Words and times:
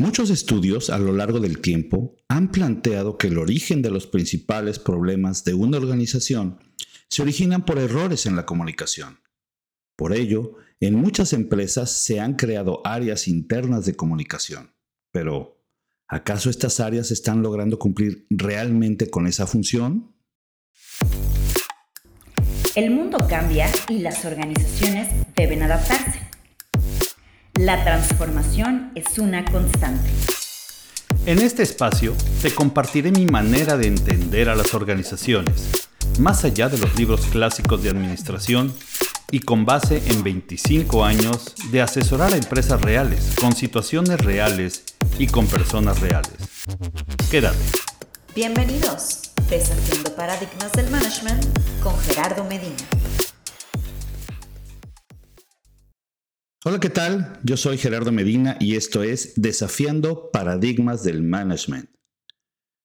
Muchos 0.00 0.30
estudios 0.30 0.88
a 0.88 0.96
lo 0.96 1.12
largo 1.12 1.40
del 1.40 1.60
tiempo 1.60 2.16
han 2.26 2.50
planteado 2.50 3.18
que 3.18 3.26
el 3.26 3.36
origen 3.36 3.82
de 3.82 3.90
los 3.90 4.06
principales 4.06 4.78
problemas 4.78 5.44
de 5.44 5.52
una 5.52 5.76
organización 5.76 6.58
se 7.10 7.20
originan 7.20 7.66
por 7.66 7.78
errores 7.78 8.24
en 8.24 8.34
la 8.34 8.46
comunicación. 8.46 9.20
Por 9.96 10.14
ello, 10.14 10.54
en 10.80 10.94
muchas 10.94 11.34
empresas 11.34 11.92
se 11.92 12.18
han 12.18 12.36
creado 12.36 12.80
áreas 12.82 13.28
internas 13.28 13.84
de 13.84 13.94
comunicación. 13.94 14.72
Pero, 15.12 15.62
¿acaso 16.08 16.48
estas 16.48 16.80
áreas 16.80 17.10
están 17.10 17.42
logrando 17.42 17.78
cumplir 17.78 18.26
realmente 18.30 19.10
con 19.10 19.26
esa 19.26 19.46
función? 19.46 20.14
El 22.74 22.90
mundo 22.90 23.18
cambia 23.28 23.70
y 23.90 23.98
las 23.98 24.24
organizaciones 24.24 25.10
deben 25.36 25.62
adaptarse. 25.62 26.29
La 27.60 27.84
transformación 27.84 28.90
es 28.94 29.18
una 29.18 29.44
constante. 29.44 30.08
En 31.26 31.40
este 31.40 31.62
espacio 31.62 32.14
te 32.40 32.54
compartiré 32.54 33.10
mi 33.10 33.26
manera 33.26 33.76
de 33.76 33.86
entender 33.86 34.48
a 34.48 34.54
las 34.54 34.72
organizaciones, 34.72 35.70
más 36.18 36.42
allá 36.44 36.70
de 36.70 36.78
los 36.78 36.96
libros 36.96 37.20
clásicos 37.26 37.82
de 37.82 37.90
administración 37.90 38.72
y 39.30 39.40
con 39.40 39.66
base 39.66 40.02
en 40.06 40.24
25 40.24 41.04
años 41.04 41.54
de 41.70 41.82
asesorar 41.82 42.32
a 42.32 42.38
empresas 42.38 42.80
reales, 42.80 43.34
con 43.38 43.54
situaciones 43.54 44.18
reales 44.24 44.84
y 45.18 45.26
con 45.26 45.46
personas 45.46 46.00
reales. 46.00 46.32
Quédate. 47.30 47.58
Bienvenidos, 48.34 49.32
Desafiando 49.50 50.16
Paradigmas 50.16 50.72
del 50.72 50.88
Management 50.88 51.44
con 51.82 51.94
Gerardo 51.98 52.42
Medina. 52.44 52.86
Hola, 56.62 56.78
¿qué 56.78 56.90
tal? 56.90 57.40
Yo 57.42 57.56
soy 57.56 57.78
Gerardo 57.78 58.12
Medina 58.12 58.58
y 58.60 58.74
esto 58.74 59.02
es 59.02 59.32
Desafiando 59.36 60.30
Paradigmas 60.30 61.02
del 61.02 61.22
Management. 61.22 61.88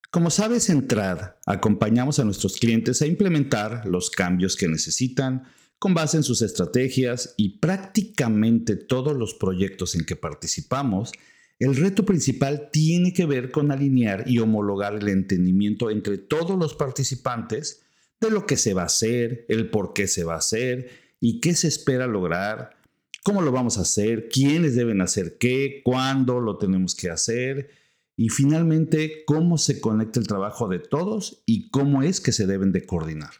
Como 0.10 0.30
sabes, 0.30 0.70
en 0.70 0.88
TRAD 0.88 1.36
acompañamos 1.46 2.18
a 2.18 2.24
nuestros 2.24 2.56
clientes 2.56 3.02
a 3.02 3.06
implementar 3.06 3.86
los 3.86 4.10
cambios 4.10 4.56
que 4.56 4.70
necesitan 4.70 5.44
con 5.78 5.94
base 5.94 6.16
en 6.16 6.24
sus 6.24 6.42
estrategias 6.42 7.34
y 7.36 7.60
prácticamente 7.60 8.78
todos 8.78 9.14
los 9.14 9.34
proyectos 9.34 9.96
en 9.96 10.06
que 10.06 10.16
participamos, 10.16 11.12
el 11.60 11.76
reto 11.76 12.06
principal 12.06 12.70
tiene 12.72 13.12
que 13.12 13.26
ver 13.26 13.52
con 13.52 13.74
alinear 13.74 14.24
y 14.26 14.40
homologar 14.40 14.96
el 14.96 15.10
entendimiento 15.10 15.92
entre 15.92 16.18
todos 16.18 16.58
los 16.58 16.76
participantes 16.76 17.82
de 18.22 18.32
lo 18.32 18.46
que 18.46 18.56
se 18.56 18.74
va 18.74 18.84
a 18.84 18.86
hacer, 18.86 19.46
el 19.50 19.70
por 19.70 19.92
qué 19.92 20.08
se 20.08 20.24
va 20.24 20.36
a 20.36 20.38
hacer 20.38 20.92
y 21.20 21.42
qué 21.42 21.56
se 21.56 21.68
espera 21.68 22.08
lograr 22.08 22.85
cómo 23.26 23.42
lo 23.42 23.52
vamos 23.52 23.80
a 23.80 23.82
hacer, 23.82 24.30
quiénes 24.30 24.76
deben 24.76 25.02
hacer 25.02 25.40
qué, 25.40 25.82
cuándo 25.84 26.40
lo 26.40 26.60
tenemos 26.60 26.94
que 26.94 27.10
hacer 27.10 27.72
y 28.16 28.30
finalmente 28.30 29.24
cómo 29.26 29.58
se 29.58 29.82
conecta 29.82 30.20
el 30.20 30.28
trabajo 30.28 30.68
de 30.68 30.78
todos 30.78 31.42
y 31.48 31.72
cómo 31.72 32.04
es 32.04 32.22
que 32.22 32.32
se 32.32 32.46
deben 32.46 32.72
de 32.72 32.86
coordinar. 32.86 33.32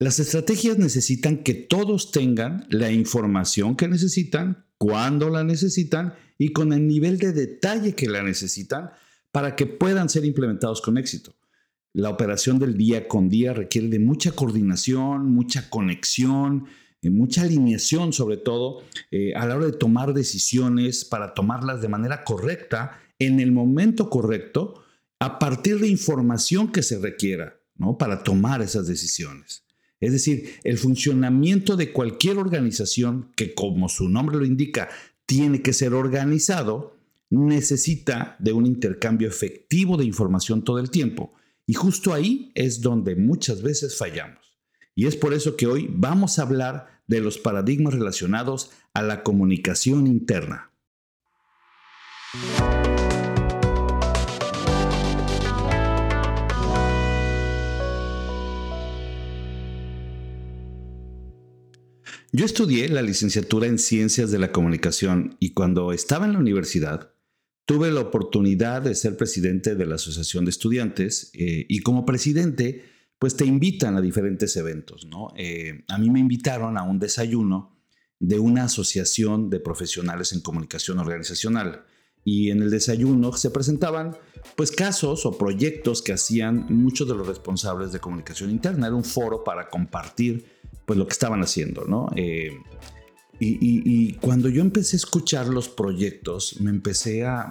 Las 0.00 0.18
estrategias 0.18 0.76
necesitan 0.76 1.44
que 1.44 1.54
todos 1.54 2.10
tengan 2.10 2.66
la 2.68 2.90
información 2.90 3.76
que 3.76 3.86
necesitan, 3.86 4.66
cuándo 4.76 5.30
la 5.30 5.44
necesitan 5.44 6.14
y 6.36 6.48
con 6.48 6.72
el 6.72 6.88
nivel 6.88 7.18
de 7.18 7.32
detalle 7.32 7.94
que 7.94 8.08
la 8.08 8.24
necesitan 8.24 8.90
para 9.30 9.54
que 9.54 9.66
puedan 9.66 10.08
ser 10.08 10.24
implementados 10.24 10.82
con 10.82 10.98
éxito. 10.98 11.36
La 11.92 12.10
operación 12.10 12.58
del 12.58 12.76
día 12.76 13.06
con 13.06 13.28
día 13.28 13.54
requiere 13.54 13.86
de 13.86 14.00
mucha 14.00 14.32
coordinación, 14.32 15.32
mucha 15.32 15.70
conexión, 15.70 16.66
mucha 17.10 17.42
alineación 17.42 18.12
sobre 18.12 18.36
todo 18.36 18.82
eh, 19.10 19.34
a 19.34 19.46
la 19.46 19.56
hora 19.56 19.66
de 19.66 19.72
tomar 19.72 20.14
decisiones 20.14 21.04
para 21.04 21.34
tomarlas 21.34 21.80
de 21.82 21.88
manera 21.88 22.24
correcta, 22.24 23.00
en 23.18 23.40
el 23.40 23.52
momento 23.52 24.10
correcto, 24.10 24.82
a 25.18 25.38
partir 25.38 25.78
de 25.78 25.88
información 25.88 26.72
que 26.72 26.82
se 26.82 26.98
requiera 26.98 27.56
¿no? 27.76 27.98
para 27.98 28.22
tomar 28.22 28.62
esas 28.62 28.86
decisiones. 28.86 29.64
Es 30.00 30.12
decir, 30.12 30.56
el 30.64 30.76
funcionamiento 30.76 31.76
de 31.76 31.92
cualquier 31.92 32.38
organización 32.38 33.32
que, 33.36 33.54
como 33.54 33.88
su 33.88 34.08
nombre 34.08 34.36
lo 34.36 34.44
indica, 34.44 34.88
tiene 35.24 35.62
que 35.62 35.72
ser 35.72 35.94
organizado, 35.94 36.96
necesita 37.30 38.36
de 38.38 38.52
un 38.52 38.66
intercambio 38.66 39.28
efectivo 39.28 39.96
de 39.96 40.04
información 40.04 40.62
todo 40.62 40.78
el 40.78 40.90
tiempo. 40.90 41.32
Y 41.66 41.74
justo 41.74 42.12
ahí 42.12 42.52
es 42.54 42.82
donde 42.82 43.16
muchas 43.16 43.62
veces 43.62 43.96
fallamos. 43.96 44.43
Y 44.94 45.06
es 45.06 45.16
por 45.16 45.34
eso 45.34 45.56
que 45.56 45.66
hoy 45.66 45.88
vamos 45.90 46.38
a 46.38 46.42
hablar 46.42 47.02
de 47.06 47.20
los 47.20 47.38
paradigmas 47.38 47.94
relacionados 47.94 48.70
a 48.92 49.02
la 49.02 49.22
comunicación 49.22 50.06
interna. 50.06 50.70
Yo 62.32 62.44
estudié 62.44 62.88
la 62.88 63.02
licenciatura 63.02 63.68
en 63.68 63.78
Ciencias 63.78 64.32
de 64.32 64.40
la 64.40 64.50
Comunicación 64.50 65.36
y 65.38 65.54
cuando 65.54 65.92
estaba 65.92 66.26
en 66.26 66.32
la 66.32 66.40
universidad 66.40 67.12
tuve 67.64 67.90
la 67.92 68.00
oportunidad 68.00 68.82
de 68.82 68.94
ser 68.94 69.16
presidente 69.16 69.74
de 69.74 69.86
la 69.86 69.94
Asociación 69.94 70.44
de 70.44 70.50
Estudiantes 70.50 71.30
eh, 71.34 71.64
y 71.68 71.80
como 71.80 72.04
presidente 72.04 72.93
pues 73.24 73.38
te 73.38 73.46
invitan 73.46 73.96
a 73.96 74.02
diferentes 74.02 74.54
eventos, 74.58 75.06
¿no? 75.06 75.32
Eh, 75.34 75.82
a 75.88 75.96
mí 75.96 76.10
me 76.10 76.20
invitaron 76.20 76.76
a 76.76 76.82
un 76.82 76.98
desayuno 76.98 77.74
de 78.20 78.38
una 78.38 78.64
asociación 78.64 79.48
de 79.48 79.60
profesionales 79.60 80.34
en 80.34 80.42
comunicación 80.42 80.98
organizacional 80.98 81.86
y 82.22 82.50
en 82.50 82.60
el 82.60 82.70
desayuno 82.70 83.32
se 83.32 83.50
presentaban 83.50 84.14
pues 84.56 84.72
casos 84.72 85.24
o 85.24 85.38
proyectos 85.38 86.02
que 86.02 86.12
hacían 86.12 86.66
muchos 86.68 87.08
de 87.08 87.14
los 87.14 87.26
responsables 87.26 87.92
de 87.92 87.98
comunicación 87.98 88.50
interna. 88.50 88.88
Era 88.88 88.94
un 88.94 89.04
foro 89.04 89.42
para 89.42 89.70
compartir 89.70 90.44
pues 90.84 90.98
lo 90.98 91.06
que 91.06 91.14
estaban 91.14 91.40
haciendo, 91.40 91.86
¿no? 91.86 92.10
Eh, 92.16 92.50
y, 93.40 94.12
cuando 94.14 94.48
yo 94.48 94.62
empecé 94.62 94.96
a 94.96 94.98
escuchar 94.98 95.48
los 95.48 95.68
proyectos, 95.68 96.60
me 96.60 96.70
empecé 96.70 97.24
a, 97.24 97.42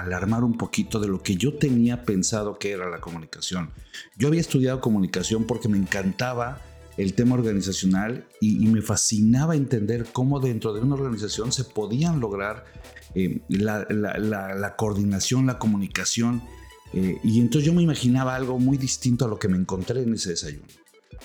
alarmar 0.00 0.44
un 0.44 0.56
poquito 0.58 0.98
de 0.98 1.08
lo 1.08 1.22
que 1.22 1.36
yo 1.36 1.54
tenía 1.54 2.04
pensado 2.04 2.58
que 2.58 2.72
era 2.72 2.90
la 2.90 3.00
comunicación. 3.00 3.70
Yo 4.16 4.28
había 4.28 4.40
estudiado 4.40 4.80
comunicación 4.80 5.44
porque 5.44 5.68
me 5.68 5.78
encantaba 5.78 6.60
el 6.96 7.14
tema 7.14 7.34
organizacional 7.34 8.26
y, 8.40 8.66
me 8.66 8.82
fascinaba 8.82 9.54
entender 9.56 10.06
cómo 10.12 10.40
dentro 10.40 10.72
de 10.72 10.80
una 10.80 10.94
organización 10.94 11.52
se 11.52 11.64
podían 11.64 12.20
lograr 12.20 12.64
eh, 13.14 13.40
la, 13.48 14.74
coordinación, 14.76 15.46
la 15.46 15.58
comunicación. 15.58 16.42
Eh, 16.92 17.18
y 17.22 17.40
entonces 17.40 17.66
yo 17.66 17.72
me 17.72 17.82
imaginaba 17.82 18.34
algo 18.34 18.58
muy 18.58 18.76
distinto 18.76 19.24
a 19.24 19.28
lo 19.28 19.38
que 19.38 19.48
me 19.48 19.56
encontré 19.56 20.02
en 20.02 20.14
ese 20.14 20.30
desayuno. 20.30 20.66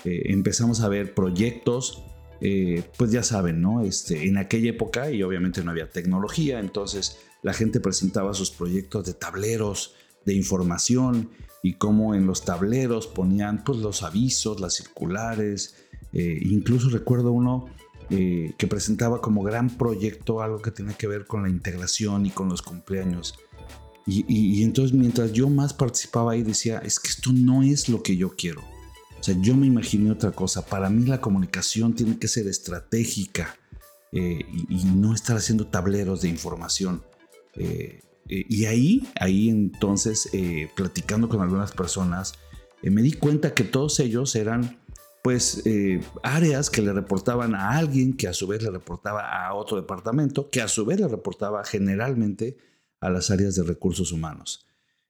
Eh, 0.04 0.22
empezamos 0.26 0.80
a 0.80 0.88
ver 0.88 1.14
proyectos 1.14 2.02
eh, 2.40 2.84
pues 2.96 3.10
ya 3.10 3.22
saben, 3.22 3.60
¿no? 3.60 3.82
Este, 3.82 4.26
en 4.28 4.38
aquella 4.38 4.70
época, 4.70 5.10
y 5.10 5.22
obviamente 5.22 5.62
no 5.62 5.70
había 5.70 5.90
tecnología, 5.90 6.60
entonces 6.60 7.18
la 7.42 7.52
gente 7.52 7.80
presentaba 7.80 8.34
sus 8.34 8.50
proyectos 8.50 9.06
de 9.06 9.14
tableros 9.14 9.94
de 10.24 10.34
información 10.34 11.30
y 11.62 11.74
cómo 11.74 12.14
en 12.14 12.26
los 12.26 12.44
tableros 12.44 13.06
ponían 13.06 13.64
pues, 13.64 13.78
los 13.78 14.02
avisos, 14.02 14.60
las 14.60 14.74
circulares, 14.74 15.76
eh, 16.12 16.38
incluso 16.42 16.90
recuerdo 16.90 17.32
uno 17.32 17.66
eh, 18.10 18.52
que 18.56 18.66
presentaba 18.66 19.20
como 19.20 19.42
gran 19.42 19.76
proyecto 19.76 20.40
algo 20.40 20.62
que 20.62 20.70
tenía 20.70 20.94
que 20.94 21.08
ver 21.08 21.26
con 21.26 21.42
la 21.42 21.50
integración 21.50 22.24
y 22.24 22.30
con 22.30 22.48
los 22.48 22.62
cumpleaños. 22.62 23.34
y 24.06 24.62
entonces 24.62 24.96
mientras 24.96 25.34
yo 25.34 25.50
más 25.50 25.74
participaba 25.74 26.32
ahí 26.32 26.42
decía, 26.42 26.78
es 26.78 26.98
que 26.98 27.10
esto 27.10 27.30
no 27.34 27.62
es 27.62 27.90
lo 27.90 28.02
que 28.02 28.16
yo 28.16 28.34
quiero 28.36 28.62
o 29.18 29.22
sea, 29.22 29.36
yo 29.40 29.56
me 29.56 29.66
imaginé 29.66 30.10
otra 30.10 30.30
cosa. 30.32 30.64
Para 30.64 30.90
mí 30.90 31.04
la 31.06 31.20
comunicación 31.20 31.94
tiene 31.94 32.18
que 32.18 32.28
ser 32.28 32.46
estratégica 32.46 33.56
eh, 34.12 34.44
y, 34.68 34.84
no 34.84 35.14
estar 35.14 35.36
haciendo 35.36 35.66
tableros 35.66 36.22
de 36.22 36.28
información. 36.28 37.02
Eh, 37.54 38.00
eh, 38.28 38.44
y 38.48 38.66
ahí, 38.66 39.08
ahí 39.18 39.48
entonces, 39.48 40.28
platicando 40.76 41.28
con 41.28 41.40
algunas 41.40 41.72
personas, 41.72 42.34
me 42.82 43.02
di 43.02 43.12
cuenta 43.12 43.54
que 43.54 43.64
todos 43.64 43.98
ellos 44.00 44.34
eran 44.36 44.78
pues 45.22 45.64
áreas 46.22 46.70
que 46.70 46.80
le 46.80 46.92
reportaban 46.92 47.54
a 47.54 47.76
alguien 47.76 48.16
que 48.16 48.28
a 48.28 48.32
su 48.32 48.46
vez 48.46 48.62
le 48.62 48.70
reportaba 48.70 49.46
a 49.46 49.52
otro 49.54 49.76
departamento, 49.76 50.48
que 50.48 50.62
a 50.62 50.68
su 50.68 50.86
vez 50.86 51.00
le 51.00 51.08
reportaba 51.08 51.64
generalmente 51.64 52.56
a 53.00 53.10
las 53.10 53.30
áreas 53.30 53.56
de 53.56 53.64
recursos 53.64 54.12
humanos. 54.12 54.67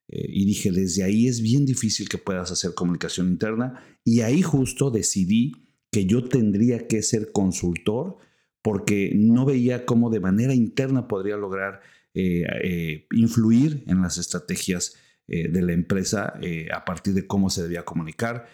Eh, 0.09 0.27
y 0.29 0.47
dije, 0.47 0.73
desde 0.73 1.05
ahí 1.05 1.29
es 1.29 1.43
bien 1.43 1.67
difícil 1.67 2.09
que 2.09 2.19
puedas 2.19 2.51
hacer 2.51 2.75
comunicación 2.75 3.29
interna. 3.29 3.85
Y 4.05 4.21
ahí 4.21 4.43
justo 4.43 4.91
decidí 4.91 5.53
que 5.91 6.07
yo 6.07 6.25
tendría 6.25 6.87
que 6.87 7.03
ser 7.03 7.33
consultor 7.33 8.17
porque 8.63 9.13
no 9.15 9.45
veía 9.45 9.87
cómo 9.87 10.11
de 10.11 10.21
manera 10.21 10.55
interna 10.55 11.09
podría 11.09 11.37
lograr 11.37 11.81
eh, 12.15 12.45
eh, 12.63 13.07
influir 13.13 13.85
en 13.87 14.03
las 14.03 14.19
estrategias 14.19 14.95
de 15.31 15.61
la 15.61 15.75
empresa 15.75 16.41
a 16.73 16.85
partir 16.87 17.13
de 17.13 17.27
cómo 17.27 17.51
se 17.51 17.63
debía 17.63 17.85
comunicar. 17.85 18.49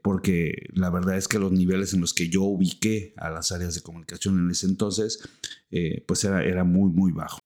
porque 0.00 0.68
la 0.72 0.88
verdad 0.88 1.16
es 1.16 1.26
que 1.26 1.40
los 1.40 1.50
niveles 1.50 1.92
en 1.92 2.00
los 2.00 2.14
que 2.14 2.28
yo 2.28 2.42
ubiqué 2.44 3.14
a 3.16 3.30
las 3.30 3.50
áreas 3.50 3.74
de 3.74 3.80
comunicación 3.80 4.38
en 4.38 4.48
ese 4.48 4.66
entonces, 4.68 5.28
pues 6.06 6.22
era, 6.22 6.44
era 6.44 6.62
muy, 6.62 6.92
muy 6.92 7.10
bajo. 7.10 7.43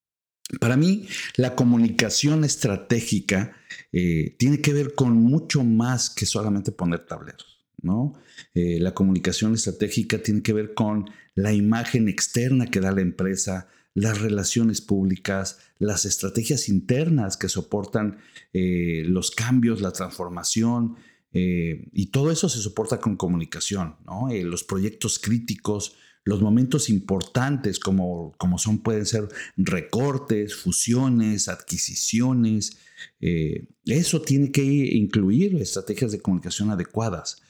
Para 0.61 0.77
mí, 0.77 1.07
la 1.37 1.55
comunicación 1.55 2.43
estratégica 2.43 3.55
eh, 3.93 4.35
tiene 4.39 4.61
que 4.61 4.73
ver 4.73 4.95
con 4.95 5.13
mucho 5.13 5.63
más 5.63 6.09
que 6.09 6.25
solamente 6.25 6.73
poner 6.73 7.05
tableros. 7.07 7.67
¿no? 7.83 8.15
Eh, 8.55 8.79
la 8.81 8.95
comunicación 8.95 9.55
estratégica 9.55 10.19
tiene 10.23 10.43
que 10.43 10.55
ver 10.55 10.73
con 10.73 11.11
la 11.35 11.53
imagen 11.53 12.09
externa 12.09 12.67
que 12.67 12.81
da 12.81 12.93
la 12.93 13.03
empresa, 13.03 13.69
las 13.95 14.21
relaciones 14.21 14.81
públicas, 14.81 15.59
las 15.79 16.07
estrategias 16.07 16.69
internas 16.69 17.37
que 17.37 17.49
soportan 17.49 18.19
eh, 18.55 19.03
los 19.07 19.31
cambios, 19.31 19.81
la 19.81 19.93
transformación, 19.93 20.97
y 21.31 22.07
todo 22.07 22.33
eso 22.33 22.49
se 22.49 22.59
soporta 22.59 22.99
con 22.99 23.17
comunicación, 23.17 23.97
¿no? 24.07 24.29
los 24.33 24.65
proyectos 24.65 25.21
críticos, 25.21 25.95
los 26.29 26.43
momentos 26.43 26.91
importantes 26.91 27.81
como, 27.81 28.35
como 28.37 28.59
son, 28.59 28.81
pueden 28.81 29.07
ser 29.07 29.29
recortes, 29.57 30.55
fusiones, 30.55 31.49
adquisiciones. 31.49 32.77
Eh, 33.19 33.67
eso 33.87 34.21
tiene 34.21 34.53
que 34.53 34.63
incluir 34.63 35.57
estrategias 35.57 36.13
de 36.13 36.21
comunicación 36.21 36.71
adecuadas. 36.71 37.41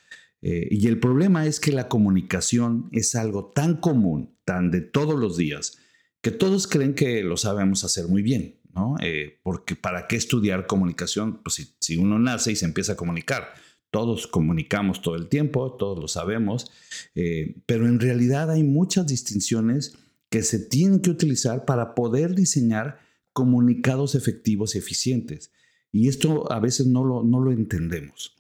Eh, 0.43 0.69
y 0.71 0.87
el 0.87 1.01
problema 1.01 1.45
es 1.45 1.59
que 1.59 1.73
la 1.73 1.89
comunicación 1.89 2.89
es 2.93 3.17
algo 3.17 3.47
tan 3.47 3.79
común, 3.79 4.39
tan 4.45 4.71
de 4.71 4.81
todos 4.81 5.19
los 5.19 5.37
días, 5.37 5.79
que 6.21 6.31
todos 6.31 6.69
creen 6.69 6.95
que 6.95 7.25
lo 7.25 7.37
sabemos 7.37 7.83
hacer 7.83 8.07
muy 8.07 8.23
bien, 8.23 8.61
¿no? 8.73 8.95
Eh, 9.03 9.41
porque 9.43 9.75
¿para 9.75 10.07
qué 10.07 10.15
estudiar 10.15 10.69
comunicación? 10.69 11.43
Pues 11.43 11.57
si, 11.57 11.75
si 11.81 11.97
uno 11.97 12.21
nace 12.21 12.53
y 12.53 12.57
se 12.57 12.65
empieza 12.65 12.93
a 12.93 12.97
comunicar 12.97 13.55
todos 13.91 14.27
comunicamos 14.27 15.01
todo 15.03 15.17
el 15.17 15.29
tiempo, 15.29 15.73
todos 15.73 15.99
lo 15.99 16.09
sabemos, 16.09 16.71
eh, 17.15 17.57
pero 17.67 17.87
en 17.87 18.01
realidad 18.01 18.51
hay 18.51 18.63
muchas 18.63 19.07
distinciones 19.07 19.97
que 20.31 20.43
se 20.43 20.59
tienen 20.59 21.01
que 21.01 21.11
utilizar 21.11 21.65
para 21.65 21.95
poder 21.95 22.35
diseñar 22.35 23.01
comunicados 23.33 24.15
efectivos 24.15 24.75
y 24.75 24.79
eficientes. 24.79 25.51
Y 25.91 26.09
esto 26.09 26.51
a 26.53 26.61
veces 26.61 26.87
no 26.87 27.05
lo, 27.05 27.23
no 27.23 27.41
lo 27.41 27.51
entendemos. 27.51 28.37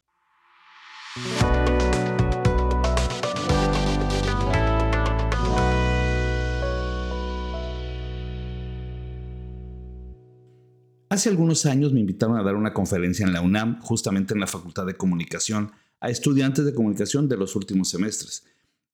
Hace 11.10 11.30
algunos 11.30 11.64
años 11.64 11.92
me 11.92 12.00
invitaron 12.00 12.36
a 12.36 12.42
dar 12.42 12.54
una 12.54 12.74
conferencia 12.74 13.24
en 13.24 13.32
la 13.32 13.40
UNAM, 13.40 13.80
justamente 13.80 14.34
en 14.34 14.40
la 14.40 14.46
Facultad 14.46 14.84
de 14.84 14.94
Comunicación, 14.94 15.72
a 16.00 16.10
estudiantes 16.10 16.66
de 16.66 16.74
comunicación 16.74 17.28
de 17.28 17.38
los 17.38 17.56
últimos 17.56 17.88
semestres. 17.88 18.44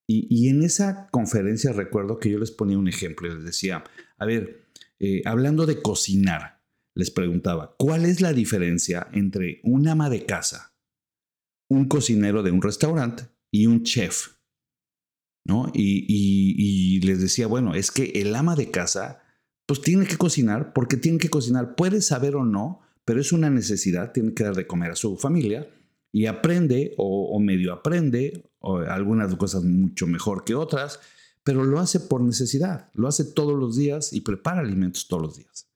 Y, 0.06 0.48
en 0.48 0.62
esa 0.62 1.08
conferencia 1.10 1.72
recuerdo 1.72 2.18
que 2.18 2.30
yo 2.30 2.38
les 2.38 2.50
ponía 2.50 2.78
un 2.78 2.88
ejemplo 2.88 3.26
les 3.34 3.42
decía, 3.42 3.84
a 4.18 4.26
ver, 4.26 4.66
eh, 5.00 5.22
hablando 5.24 5.64
de 5.64 5.80
cocinar, 5.80 6.62
les 6.94 7.10
preguntaba, 7.10 7.74
¿cuál 7.78 8.04
es 8.04 8.20
la 8.20 8.34
diferencia 8.34 9.08
entre 9.12 9.60
un 9.64 9.88
ama 9.88 10.10
de 10.10 10.26
casa, 10.26 10.76
un 11.70 11.88
cocinero 11.88 12.42
de 12.42 12.50
un 12.50 12.60
restaurante 12.60 13.24
y 13.50 13.66
un 13.66 13.82
chef? 13.82 14.34
¿No? 15.46 15.70
y 15.74 17.00
les 17.00 17.20
decía, 17.20 17.46
bueno, 17.46 17.74
es 17.74 17.90
que 17.90 18.12
el 18.14 18.34
ama 18.34 18.56
de 18.56 18.70
casa 18.70 19.23
pues 19.66 19.80
tiene 19.80 20.06
que 20.06 20.16
cocinar 20.16 20.72
porque 20.72 20.96
tiene 20.96 21.18
que 21.18 21.30
cocinar. 21.30 21.74
Puede 21.74 22.00
saber 22.00 22.36
o 22.36 22.44
no, 22.44 22.80
pero 23.04 23.20
es 23.20 23.32
una 23.32 23.50
necesidad, 23.50 24.12
tiene 24.12 24.34
que 24.34 24.44
dar 24.44 24.54
de 24.54 24.66
comer 24.66 24.92
a 24.92 24.96
su 24.96 25.16
familia 25.16 25.68
y 26.12 26.26
aprende 26.26 26.94
o, 26.96 27.38
medio 27.40 27.72
aprende, 27.72 28.44
algunas 28.60 29.34
cosas 29.34 29.64
mucho 29.64 30.06
mejor 30.06 30.44
que 30.44 30.54
otras, 30.54 31.00
pero 31.42 31.64
lo 31.64 31.80
hace 31.80 32.00
por 32.00 32.22
necesidad, 32.22 32.88
lo 32.94 33.08
hace 33.08 33.24
todos 33.24 33.58
los 33.58 33.76
días 33.76 34.12
y 34.12 34.20
prepara 34.20 34.60
alimentos 34.60 35.08
todos 35.08 35.22
los 35.22 35.36
días. 35.36 35.68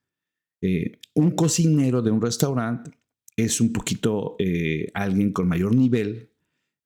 Eh, 0.61 0.99
un 1.15 1.33
cocinero 1.33 2.03
de 2.03 2.11
un 2.11 2.23
restaurante 2.23 2.93
es 3.37 3.61
un 3.61 3.73
poquito 3.73 4.37
eh, 4.39 4.91
alguien 4.95 5.33
con 5.33 5.49
mayor 5.49 5.75
nivel, 5.75 6.31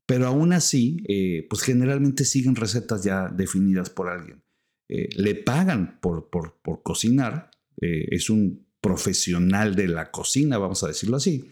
pero 0.06 0.26
aún 0.26 0.52
así, 0.52 1.02
eh, 1.08 1.46
pues 1.48 1.62
generalmente 1.62 2.25
siguen 2.25 2.56
recetas 2.56 3.05
ya 3.05 3.28
definidas 3.28 3.90
por 3.90 4.08
alguien. 4.08 4.43
Eh, 4.88 5.08
le 5.17 5.34
pagan 5.34 6.00
por, 6.00 6.29
por, 6.29 6.82
cocinar, 6.82 7.50
eh, 7.81 8.08
es 8.11 8.31
un 8.31 8.67
profesional 8.81 9.75
de 9.75 9.88
la 9.88 10.11
cocina, 10.11 10.58
vamos 10.58 10.82
a 10.82 10.88
decirlo 10.88 11.17
así, 11.17 11.44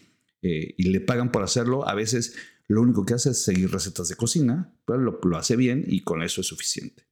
eh, 0.43 0.75
y 0.77 0.91
le 0.91 1.01
pagan 1.01 1.33
por 1.33 1.43
hacerlo. 1.43 1.89
A 1.89 1.95
veces 1.95 2.35
lo 2.69 2.83
único 2.83 3.05
que 3.05 3.15
hace 3.15 3.31
es 3.31 3.43
seguir 3.43 3.71
recetas 3.71 4.09
de 4.09 4.17
cocina, 4.17 4.75
pero 4.85 5.19
lo 5.23 5.37
hace 5.37 5.57
bien 5.57 5.85
y 5.87 6.01
con 6.01 6.23
eso 6.23 6.41
es 6.41 6.49
suficiente. 6.49 7.05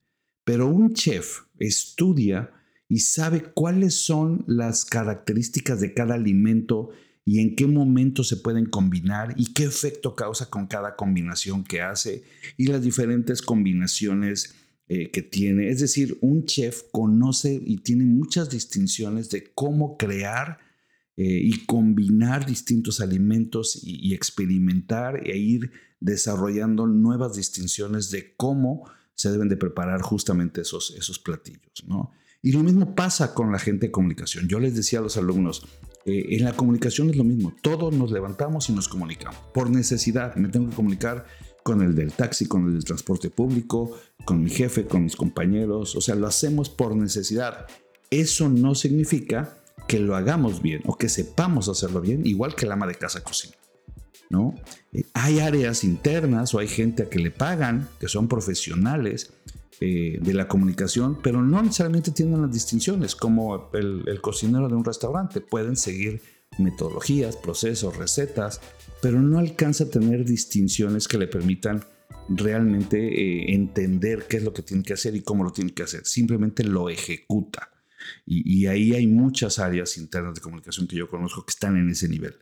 Pero 0.44 0.66
un 0.68 0.94
chef 0.94 1.42
estudia 1.58 2.52
y 2.88 3.00
sabe 3.00 3.42
cuáles 3.42 3.94
son 4.04 4.44
las 4.46 4.84
características 4.84 5.80
de 5.80 5.94
cada 5.94 6.14
alimento 6.14 6.90
y 7.24 7.40
en 7.40 7.54
qué 7.54 7.66
momento 7.66 8.24
se 8.24 8.38
pueden 8.38 8.64
combinar 8.64 9.34
y 9.36 9.52
qué 9.52 9.64
efecto 9.64 10.14
causa 10.14 10.48
con 10.48 10.66
cada 10.66 10.96
combinación 10.96 11.64
que 11.64 11.82
hace 11.82 12.24
y 12.56 12.68
las 12.68 12.82
diferentes 12.82 13.42
combinaciones 13.42 14.54
eh, 14.88 15.10
que 15.10 15.22
tiene. 15.22 15.68
Es 15.68 15.80
decir, 15.80 16.16
un 16.22 16.46
chef 16.46 16.84
conoce 16.90 17.60
y 17.62 17.78
tiene 17.78 18.04
muchas 18.04 18.48
distinciones 18.48 19.28
de 19.28 19.52
cómo 19.54 19.98
crear 19.98 20.58
eh, 21.20 21.40
y 21.42 21.66
combinar 21.66 22.46
distintos 22.46 23.00
alimentos 23.00 23.78
y, 23.82 24.14
experimentar 24.14 25.28
e 25.28 25.36
ir 25.36 25.72
desarrollando 26.00 26.86
nuevas 26.86 27.34
distinciones 27.34 28.10
de 28.10 28.34
cómo 28.36 28.88
se 29.14 29.30
deben 29.30 29.48
de 29.48 29.56
preparar 29.56 30.00
justamente 30.00 30.60
esos, 30.60 30.94
esos 30.96 31.18
platillos. 31.18 31.84
¿no? 31.86 32.12
Y 32.40 32.52
lo 32.52 32.62
mismo 32.62 32.94
pasa 32.94 33.34
con 33.34 33.50
la 33.50 33.58
gente 33.58 33.86
de 33.86 33.92
comunicación. 33.92 34.46
Yo 34.46 34.60
les 34.60 34.76
decía 34.76 35.00
a 35.00 35.02
los 35.02 35.16
alumnos, 35.16 35.66
eh, 36.04 36.36
en 36.36 36.44
la 36.44 36.54
comunicación 36.54 37.10
es 37.10 37.16
lo 37.16 37.24
mismo, 37.24 37.54
todos 37.62 37.92
nos 37.92 38.12
levantamos 38.12 38.70
y 38.70 38.72
nos 38.72 38.88
comunicamos. 38.88 39.38
Por 39.52 39.70
necesidad, 39.70 40.36
me 40.36 40.48
tengo 40.48 40.70
que 40.70 40.76
comunicar 40.76 41.26
con 41.68 41.82
el 41.82 41.94
del 41.94 42.14
taxi, 42.14 42.46
con 42.46 42.66
el 42.66 42.72
del 42.72 42.84
transporte 42.84 43.28
público, 43.28 43.94
con 44.24 44.42
mi 44.42 44.48
jefe, 44.48 44.86
con 44.86 45.04
mis 45.04 45.16
compañeros, 45.16 45.96
o 45.96 46.00
sea, 46.00 46.14
lo 46.14 46.26
hacemos 46.26 46.70
por 46.70 46.96
necesidad. 46.96 47.66
Eso 48.08 48.48
no 48.48 48.74
significa 48.74 49.58
que 49.86 49.98
lo 49.98 50.16
hagamos 50.16 50.62
bien 50.62 50.80
o 50.86 50.96
que 50.96 51.10
sepamos 51.10 51.68
hacerlo 51.68 52.00
bien, 52.00 52.24
igual 52.24 52.54
que 52.54 52.64
el 52.64 52.72
ama 52.72 52.86
de 52.86 52.94
casa 52.94 53.22
cocina. 53.22 53.54
¿no? 54.30 54.54
Eh, 54.94 55.04
hay 55.12 55.40
áreas 55.40 55.84
internas 55.84 56.54
o 56.54 56.58
hay 56.58 56.68
gente 56.68 57.02
a 57.02 57.10
que 57.10 57.18
le 57.18 57.30
pagan, 57.30 57.90
que 58.00 58.08
son 58.08 58.28
profesionales 58.28 59.34
eh, 59.82 60.18
de 60.22 60.32
la 60.32 60.48
comunicación, 60.48 61.18
pero 61.22 61.42
no 61.42 61.60
necesariamente 61.62 62.12
tienen 62.12 62.40
las 62.40 62.50
distinciones, 62.50 63.14
como 63.14 63.68
el, 63.74 64.04
el 64.06 64.22
cocinero 64.22 64.70
de 64.70 64.74
un 64.74 64.86
restaurante. 64.86 65.42
Pueden 65.42 65.76
seguir 65.76 66.22
metodologías, 66.58 67.36
procesos, 67.36 67.96
recetas, 67.96 68.60
pero 69.02 69.20
no 69.20 69.38
alcanza 69.38 69.84
a 69.84 69.90
tener 69.90 70.24
distinciones 70.24 71.08
que 71.08 71.18
le 71.18 71.26
permitan 71.26 71.84
realmente 72.28 72.98
eh, 72.98 73.54
entender 73.54 74.26
qué 74.28 74.38
es 74.38 74.42
lo 74.42 74.52
que 74.52 74.62
tiene 74.62 74.82
que 74.82 74.92
hacer 74.92 75.14
y 75.16 75.22
cómo 75.22 75.44
lo 75.44 75.52
tiene 75.52 75.72
que 75.72 75.82
hacer. 75.82 76.04
Simplemente 76.04 76.64
lo 76.64 76.88
ejecuta. 76.88 77.70
Y, 78.24 78.66
ahí 78.66 78.94
hay 78.94 79.06
muchas 79.06 79.58
áreas 79.58 79.98
internas 79.98 80.34
de 80.34 80.40
comunicación 80.40 80.86
que 80.86 80.96
yo 80.96 81.08
conozco 81.08 81.44
que 81.44 81.50
están 81.50 81.76
en 81.76 81.90
ese 81.90 82.08
nivel. 82.08 82.36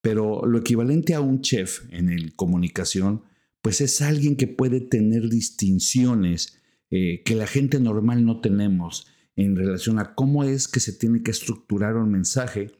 Pero 0.00 0.44
lo 0.46 0.58
equivalente 0.58 1.14
a 1.14 1.20
un 1.20 1.42
chef 1.42 1.82
en 1.90 2.10
el 2.10 2.34
comunicación, 2.34 3.22
pues 3.60 3.80
es 3.80 4.00
alguien 4.00 4.36
que 4.36 4.46
puede 4.46 4.80
tener 4.80 5.28
distinciones 5.28 6.62
eh, 6.90 7.22
que 7.24 7.34
la 7.34 7.46
gente 7.46 7.78
normal 7.78 8.24
no 8.24 8.40
tenemos 8.40 9.08
en 9.36 9.56
relación 9.56 9.98
a 9.98 10.14
cómo 10.14 10.44
es 10.44 10.66
que 10.66 10.80
se 10.80 10.92
tiene 10.92 11.22
que 11.22 11.30
estructurar 11.30 11.96
un 11.96 12.10
mensaje 12.10 12.72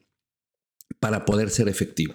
para 1.00 1.24
poder 1.24 1.50
ser 1.50 1.68
efectivo. 1.68 2.14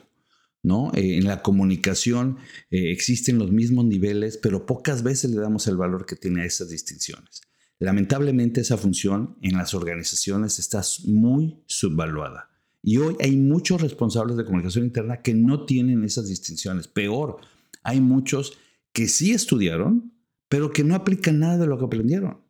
¿no? 0.64 0.92
Eh, 0.94 1.18
en 1.18 1.26
la 1.26 1.42
comunicación 1.42 2.38
eh, 2.70 2.92
existen 2.92 3.40
los 3.40 3.52
mismos 3.52 3.86
niveles, 3.86 4.38
pero 4.38 4.66
pocas 4.66 5.04
veces 5.04 5.32
le 5.32 5.42
damos 5.42 5.68
el 5.68 5.78
valor 5.78 6.06
que 6.06 6.16
tiene 6.16 6.42
a 6.42 6.46
esas 6.46 6.70
distinciones. 6.70 7.42
Lamentablemente 7.80 8.62
esa 8.62 8.78
función 8.78 9.38
en 9.42 9.58
las 9.58 9.74
organizaciones 9.74 10.60
está 10.60 10.84
muy 11.06 11.64
subvaluada. 11.66 12.50
Y 12.84 12.98
hoy 12.98 13.16
hay 13.20 13.36
muchos 13.38 13.82
responsables 13.82 14.38
de 14.38 14.46
comunicación 14.46 14.86
interna 14.86 15.22
que 15.22 15.34
no 15.34 15.66
tienen 15.66 16.04
esas 16.04 16.28
distinciones. 16.28 16.88
Peor, 16.88 17.38
hay 17.84 18.00
muchos 18.00 18.58
que 18.92 19.08
sí 19.08 19.32
estudiaron, 19.32 20.14
pero 20.48 20.72
que 20.72 20.84
no 20.84 20.96
aplican 20.96 21.40
nada 21.40 21.58
de 21.58 21.68
lo 21.68 21.78
que 21.80 21.86
aprendieron. 21.86 22.42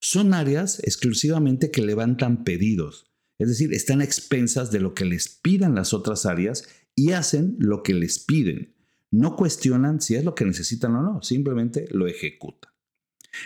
Son 0.00 0.32
áreas 0.32 0.80
exclusivamente 0.84 1.70
que 1.70 1.82
levantan 1.82 2.44
pedidos, 2.44 3.09
es 3.40 3.48
decir, 3.48 3.72
están 3.72 4.02
a 4.02 4.04
expensas 4.04 4.70
de 4.70 4.80
lo 4.80 4.92
que 4.92 5.06
les 5.06 5.30
pidan 5.30 5.74
las 5.74 5.94
otras 5.94 6.26
áreas 6.26 6.68
y 6.94 7.12
hacen 7.12 7.56
lo 7.58 7.82
que 7.82 7.94
les 7.94 8.18
piden. 8.18 8.74
No 9.10 9.34
cuestionan 9.34 10.02
si 10.02 10.14
es 10.14 10.24
lo 10.24 10.34
que 10.34 10.44
necesitan 10.44 10.94
o 10.94 11.02
no, 11.02 11.22
simplemente 11.22 11.86
lo 11.90 12.06
ejecutan. 12.06 12.70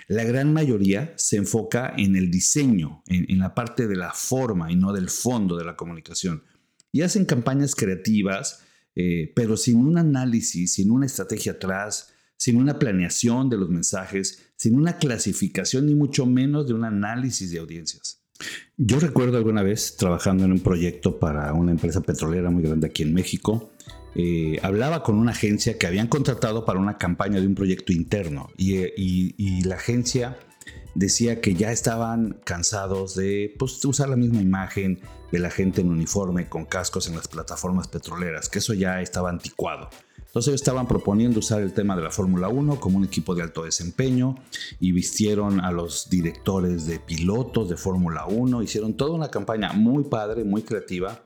La 0.09 0.25
gran 0.25 0.53
mayoría 0.53 1.15
se 1.17 1.37
enfoca 1.37 1.95
en 1.97 2.17
el 2.17 2.29
diseño, 2.29 3.05
en, 3.07 3.39
la 3.39 3.55
parte 3.55 3.87
de 3.87 3.95
la 3.95 4.13
forma 4.13 4.73
y 4.73 4.75
no 4.75 4.93
del 4.93 5.09
fondo 5.09 5.57
de 5.57 5.65
la 5.65 5.77
comunicación. 5.77 6.43
Y 6.91 7.03
hacen 7.03 7.25
campañas 7.25 7.77
creativas, 7.77 8.65
eh, 8.97 9.33
pero 9.37 9.57
sin 9.57 9.77
un 9.77 9.97
análisis, 9.97 10.73
sin 10.73 10.91
una 10.91 11.07
estrategia 11.07 11.53
atrás, 11.53 12.13
sin 12.37 12.57
una 12.57 12.81
planeación 12.81 13.49
de 13.49 13.59
los 13.59 13.71
mensajes, 13.71 14.43
sin 14.57 14.75
una 14.75 14.99
clasificación 14.99 15.87
ni 15.87 15.95
mucho 15.95 16.27
menos 16.27 16.67
de 16.67 16.75
un 16.75 16.85
análisis 16.85 17.53
de 17.53 17.61
audiencias. 17.61 18.24
Yo 18.77 18.99
recuerdo 18.99 19.37
alguna 19.37 19.63
vez 19.63 19.97
trabajando 19.97 20.45
en 20.45 20.53
un 20.53 20.61
proyecto 20.61 21.19
para 21.19 21.53
una 21.53 21.73
empresa 21.73 22.01
petrolera 22.01 22.51
muy 22.51 22.63
grande 22.63 22.89
aquí 22.89 23.03
en 23.03 23.15
México, 23.15 23.71
eh, 24.17 24.59
hablaba 24.63 25.03
con 25.03 25.17
una 25.17 25.33
agencia 25.33 25.77
que 25.79 25.87
habían 25.87 26.07
contratado 26.07 26.65
para 26.65 26.79
una 26.79 26.99
campaña 26.99 27.41
de 27.41 27.47
un 27.47 27.55
proyecto 27.55 27.93
interno 27.93 28.49
y, 28.57 29.63
la 29.65 29.77
agencia 29.77 30.39
decía 30.95 31.41
que 31.41 31.55
ya 31.55 31.73
estaban 31.73 32.39
cansados 32.45 33.17
de 33.17 33.55
pues, 33.59 33.85
usar 33.85 34.09
la 34.09 34.17
misma 34.17 34.41
imagen 34.41 35.01
de 35.33 35.39
la 35.41 35.51
gente 35.51 35.81
en 35.81 35.89
uniforme 35.89 36.49
con 36.49 36.65
cascos 36.65 37.09
en 37.09 37.17
las 37.17 37.27
plataformas 37.27 37.89
petroleras, 37.89 38.49
que 38.49 38.61
eso 38.61 38.75
ya 38.75 39.01
estaba 39.01 39.31
anticuado. 39.31 39.91
Entonces 40.35 40.55
estaban 40.55 40.89
proponiendo 40.89 41.39
usar 41.39 41.63
el 41.63 41.73
tema 41.73 41.95
de 41.95 42.03
la 42.03 42.11
Fórmula 42.11 42.49
1 42.49 42.81
como 42.81 42.99
un 42.99 43.05
equipo 43.05 43.37
de 43.37 43.43
alto 43.43 43.63
desempeño 43.63 44.35
y 44.81 44.91
vistieron 44.91 45.61
a 45.61 45.71
los 45.71 46.11
directores 46.11 46.87
de 46.87 46.99
pilotos 46.99 47.69
de 47.69 47.77
Fórmula 47.77 48.27
1, 48.27 48.61
hicieron 48.63 48.95
toda 48.95 49.13
una 49.13 49.31
campaña 49.31 49.73
muy 49.73 50.05
padre, 50.05 50.45
muy 50.45 50.63
creativa 50.63 51.23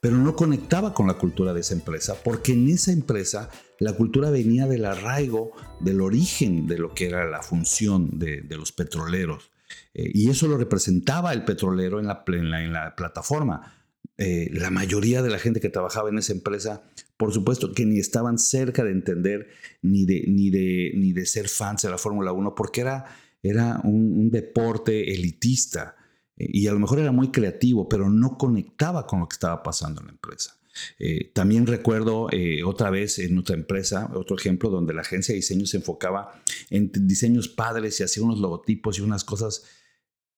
pero 0.00 0.16
no 0.16 0.34
conectaba 0.34 0.94
con 0.94 1.06
la 1.06 1.14
cultura 1.14 1.52
de 1.52 1.60
esa 1.60 1.74
empresa, 1.74 2.16
porque 2.24 2.52
en 2.52 2.68
esa 2.68 2.90
empresa 2.90 3.50
la 3.78 3.92
cultura 3.92 4.30
venía 4.30 4.66
del 4.66 4.86
arraigo, 4.86 5.52
del 5.78 6.00
origen 6.00 6.66
de 6.66 6.78
lo 6.78 6.94
que 6.94 7.06
era 7.06 7.28
la 7.28 7.42
función 7.42 8.18
de, 8.18 8.42
los 8.48 8.72
petroleros. 8.72 9.50
Eh, 9.92 10.10
y 10.14 10.30
eso 10.30 10.48
lo 10.48 10.56
representaba 10.56 11.32
el 11.32 11.44
petrolero 11.44 12.00
en 12.00 12.06
la, 12.06 12.94
plataforma. 12.96 13.79
Eh, 14.20 14.50
la 14.52 14.70
mayoría 14.70 15.22
de 15.22 15.30
la 15.30 15.38
gente 15.38 15.60
que 15.60 15.70
trabajaba 15.70 16.10
en 16.10 16.18
esa 16.18 16.32
empresa, 16.32 16.84
por 17.16 17.32
supuesto 17.32 17.72
que 17.72 17.86
ni 17.86 17.98
estaban 17.98 18.38
cerca 18.38 18.84
de 18.84 18.92
entender 18.92 19.48
ni 19.82 20.04
de, 20.04 20.24
ni 20.28 20.50
de, 20.50 20.92
ni 20.94 21.12
de 21.12 21.26
ser 21.26 21.48
fans 21.48 21.82
de 21.82 21.90
la 21.90 21.98
Fórmula 21.98 22.32
1, 22.32 22.54
porque 22.54 22.82
era, 22.82 23.06
era 23.42 23.80
un 23.82 24.30
deporte 24.30 25.12
elitista 25.12 25.96
y 26.36 26.66
a 26.66 26.72
lo 26.72 26.78
mejor 26.78 27.00
era 27.00 27.12
muy 27.12 27.30
creativo, 27.30 27.88
pero 27.88 28.08
no 28.08 28.38
conectaba 28.38 29.06
con 29.06 29.20
lo 29.20 29.28
que 29.28 29.34
estaba 29.34 29.62
pasando 29.62 30.00
en 30.00 30.06
la 30.06 30.12
empresa. 30.12 30.56
Eh, 30.98 31.30
también 31.34 31.66
recuerdo 31.66 32.28
eh, 32.30 32.62
otra 32.64 32.90
vez 32.90 33.18
en 33.18 33.38
otra 33.38 33.56
empresa, 33.56 34.10
otro 34.14 34.36
ejemplo, 34.36 34.70
donde 34.70 34.94
la 34.94 35.02
agencia 35.02 35.32
de 35.32 35.36
diseño 35.36 35.66
se 35.66 35.78
enfocaba 35.78 36.42
en 36.70 36.90
diseños 37.06 37.48
padres 37.48 38.00
y 38.00 38.04
hacía 38.04 38.22
unos 38.22 38.38
logotipos 38.38 38.98
y 38.98 39.02
unas 39.02 39.24
cosas 39.24 39.64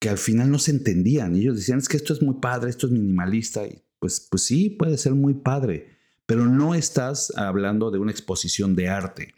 que 0.03 0.09
al 0.09 0.19
final 0.19 0.51
no 0.51 0.59
se 0.59 0.73
entendían. 0.73 1.37
Ellos 1.37 1.55
decían, 1.55 1.79
es 1.79 1.89
que 1.89 1.97
esto 1.97 2.13
es 2.13 2.21
muy 2.23 2.35
padre, 2.41 2.71
esto 2.71 2.89
es 2.89 2.93
minimalista. 2.93 3.65
Y 3.65 3.85
pues, 4.01 4.27
pues 4.29 4.43
sí, 4.43 4.69
puede 4.69 4.99
ser 4.99 5.15
muy 5.15 5.33
padre, 5.33 5.97
pero 6.27 6.45
no 6.45 6.75
estás 6.75 7.33
hablando 7.37 7.93
de 7.93 8.01
una 8.01 8.11
exposición 8.11 8.75
de 8.75 8.89
arte. 8.89 9.33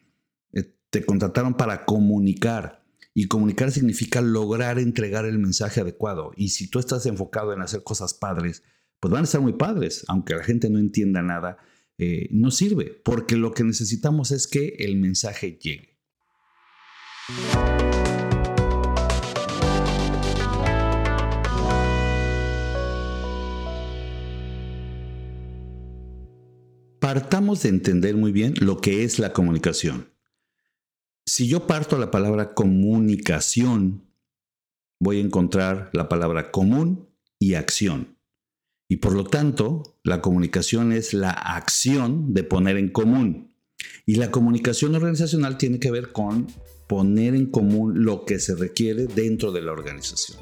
Eh, 0.54 0.74
te 0.88 1.04
contrataron 1.04 1.52
para 1.52 1.84
comunicar 1.84 2.82
y 3.12 3.28
comunicar 3.28 3.72
significa 3.72 4.22
lograr 4.22 4.78
entregar 4.78 5.26
el 5.26 5.38
mensaje 5.38 5.82
adecuado. 5.82 6.32
Y 6.34 6.48
si 6.48 6.66
tú 6.66 6.78
estás 6.78 7.04
enfocado 7.04 7.52
en 7.52 7.60
hacer 7.60 7.82
cosas 7.82 8.14
padres, 8.14 8.62
pues 9.00 9.12
van 9.12 9.20
a 9.20 9.24
estar 9.24 9.42
muy 9.42 9.52
padres, 9.52 10.06
aunque 10.08 10.34
la 10.34 10.44
gente 10.44 10.70
no 10.70 10.78
entienda 10.78 11.20
nada, 11.20 11.58
eh, 11.98 12.28
no 12.30 12.50
sirve, 12.50 12.86
porque 13.04 13.36
lo 13.36 13.52
que 13.52 13.64
necesitamos 13.64 14.30
es 14.30 14.46
que 14.46 14.76
el 14.78 14.96
mensaje 14.96 15.58
llegue. 15.60 15.98
Partamos 27.04 27.62
de 27.62 27.68
entender 27.68 28.16
muy 28.16 28.32
bien 28.32 28.54
lo 28.62 28.80
que 28.80 29.04
es 29.04 29.18
la 29.18 29.34
comunicación. 29.34 30.08
Si 31.26 31.46
yo 31.46 31.66
parto 31.66 31.98
la 31.98 32.10
palabra 32.10 32.54
comunicación, 32.54 34.06
voy 34.98 35.18
a 35.18 35.20
encontrar 35.20 35.90
la 35.92 36.08
palabra 36.08 36.50
común 36.50 37.10
y 37.38 37.56
acción. 37.56 38.16
Y 38.88 38.96
por 38.96 39.12
lo 39.12 39.24
tanto, 39.24 39.98
la 40.02 40.22
comunicación 40.22 40.92
es 40.92 41.12
la 41.12 41.28
acción 41.28 42.32
de 42.32 42.42
poner 42.42 42.78
en 42.78 42.88
común. 42.88 43.54
Y 44.06 44.14
la 44.14 44.30
comunicación 44.30 44.94
organizacional 44.94 45.58
tiene 45.58 45.80
que 45.80 45.90
ver 45.90 46.10
con 46.10 46.46
poner 46.88 47.34
en 47.34 47.50
común 47.50 48.02
lo 48.02 48.24
que 48.24 48.38
se 48.38 48.54
requiere 48.54 49.08
dentro 49.08 49.52
de 49.52 49.60
la 49.60 49.72
organización. 49.72 50.40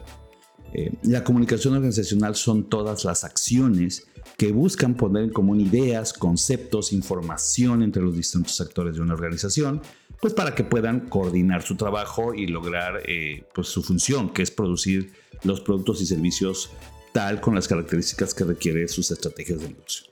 Eh, 0.75 0.93
la 1.03 1.23
comunicación 1.25 1.75
organizacional 1.75 2.35
son 2.35 2.69
todas 2.69 3.05
las 3.05 3.25
acciones 3.25 4.07
que 4.37 4.53
buscan 4.53 4.95
poner 4.95 5.25
en 5.25 5.31
común 5.31 5.61
ideas, 5.61 6.13
conceptos, 6.13 6.93
información 6.93 7.83
entre 7.83 8.03
los 8.03 8.17
distintos 8.17 8.61
actores 8.61 8.95
de 8.95 9.03
una 9.03 9.15
organización 9.15 9.83
pues 10.23 10.35
para 10.35 10.55
que 10.55 10.63
puedan 10.63 11.09
coordinar 11.09 11.63
su 11.63 11.77
trabajo 11.77 12.33
y 12.33 12.47
lograr 12.47 13.03
eh, 13.09 13.45
pues 13.53 13.67
su 13.67 13.83
función, 13.83 14.33
que 14.33 14.43
es 14.43 14.53
producir 14.53 15.11
los 15.43 15.61
productos 15.61 16.01
y 16.01 16.07
servicios 16.07 16.71
tal 17.13 17.41
con 17.41 17.57
las 17.57 17.67
características 17.67 18.33
que 18.33 18.45
requiere 18.45 18.87
sus 18.87 19.11
estrategias 19.11 19.61
de 19.61 19.71
negocio. 19.71 20.07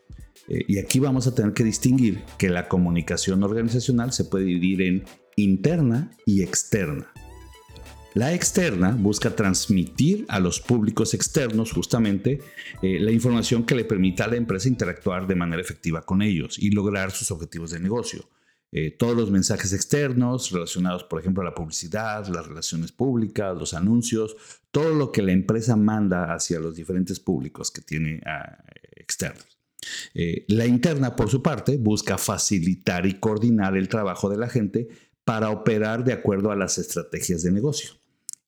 Eh, 0.48 0.64
y 0.66 0.78
aquí 0.78 0.98
vamos 0.98 1.28
a 1.28 1.34
tener 1.34 1.52
que 1.52 1.62
distinguir 1.62 2.24
que 2.38 2.50
la 2.50 2.66
comunicación 2.66 3.44
organizacional 3.44 4.12
se 4.12 4.24
puede 4.24 4.46
dividir 4.46 4.82
en 4.82 5.04
interna 5.36 6.10
y 6.26 6.42
externa. 6.42 7.12
La 8.14 8.34
externa 8.34 8.96
busca 8.98 9.36
transmitir 9.36 10.26
a 10.28 10.40
los 10.40 10.60
públicos 10.60 11.14
externos 11.14 11.70
justamente 11.70 12.40
eh, 12.82 12.98
la 12.98 13.12
información 13.12 13.64
que 13.64 13.76
le 13.76 13.84
permita 13.84 14.24
a 14.24 14.28
la 14.28 14.34
empresa 14.34 14.68
interactuar 14.68 15.28
de 15.28 15.36
manera 15.36 15.62
efectiva 15.62 16.02
con 16.02 16.20
ellos 16.20 16.58
y 16.58 16.70
lograr 16.70 17.12
sus 17.12 17.30
objetivos 17.30 17.70
de 17.70 17.78
negocio. 17.78 18.28
Eh, 18.72 18.90
todos 18.90 19.16
los 19.16 19.30
mensajes 19.30 19.72
externos 19.72 20.50
relacionados, 20.50 21.04
por 21.04 21.20
ejemplo, 21.20 21.42
a 21.42 21.44
la 21.44 21.54
publicidad, 21.54 22.26
las 22.26 22.46
relaciones 22.46 22.90
públicas, 22.90 23.56
los 23.56 23.74
anuncios, 23.74 24.36
todo 24.72 24.92
lo 24.94 25.12
que 25.12 25.22
la 25.22 25.32
empresa 25.32 25.76
manda 25.76 26.34
hacia 26.34 26.58
los 26.58 26.74
diferentes 26.74 27.20
públicos 27.20 27.70
que 27.70 27.80
tiene 27.80 28.20
ah, 28.26 28.58
externos. 28.96 29.58
Eh, 30.14 30.44
la 30.48 30.66
interna, 30.66 31.14
por 31.14 31.30
su 31.30 31.42
parte, 31.42 31.78
busca 31.78 32.18
facilitar 32.18 33.06
y 33.06 33.14
coordinar 33.14 33.76
el 33.76 33.88
trabajo 33.88 34.28
de 34.28 34.36
la 34.36 34.48
gente 34.48 34.88
para 35.24 35.50
operar 35.50 36.02
de 36.02 36.12
acuerdo 36.12 36.50
a 36.50 36.56
las 36.56 36.78
estrategias 36.78 37.42
de 37.42 37.52
negocio. 37.52 37.99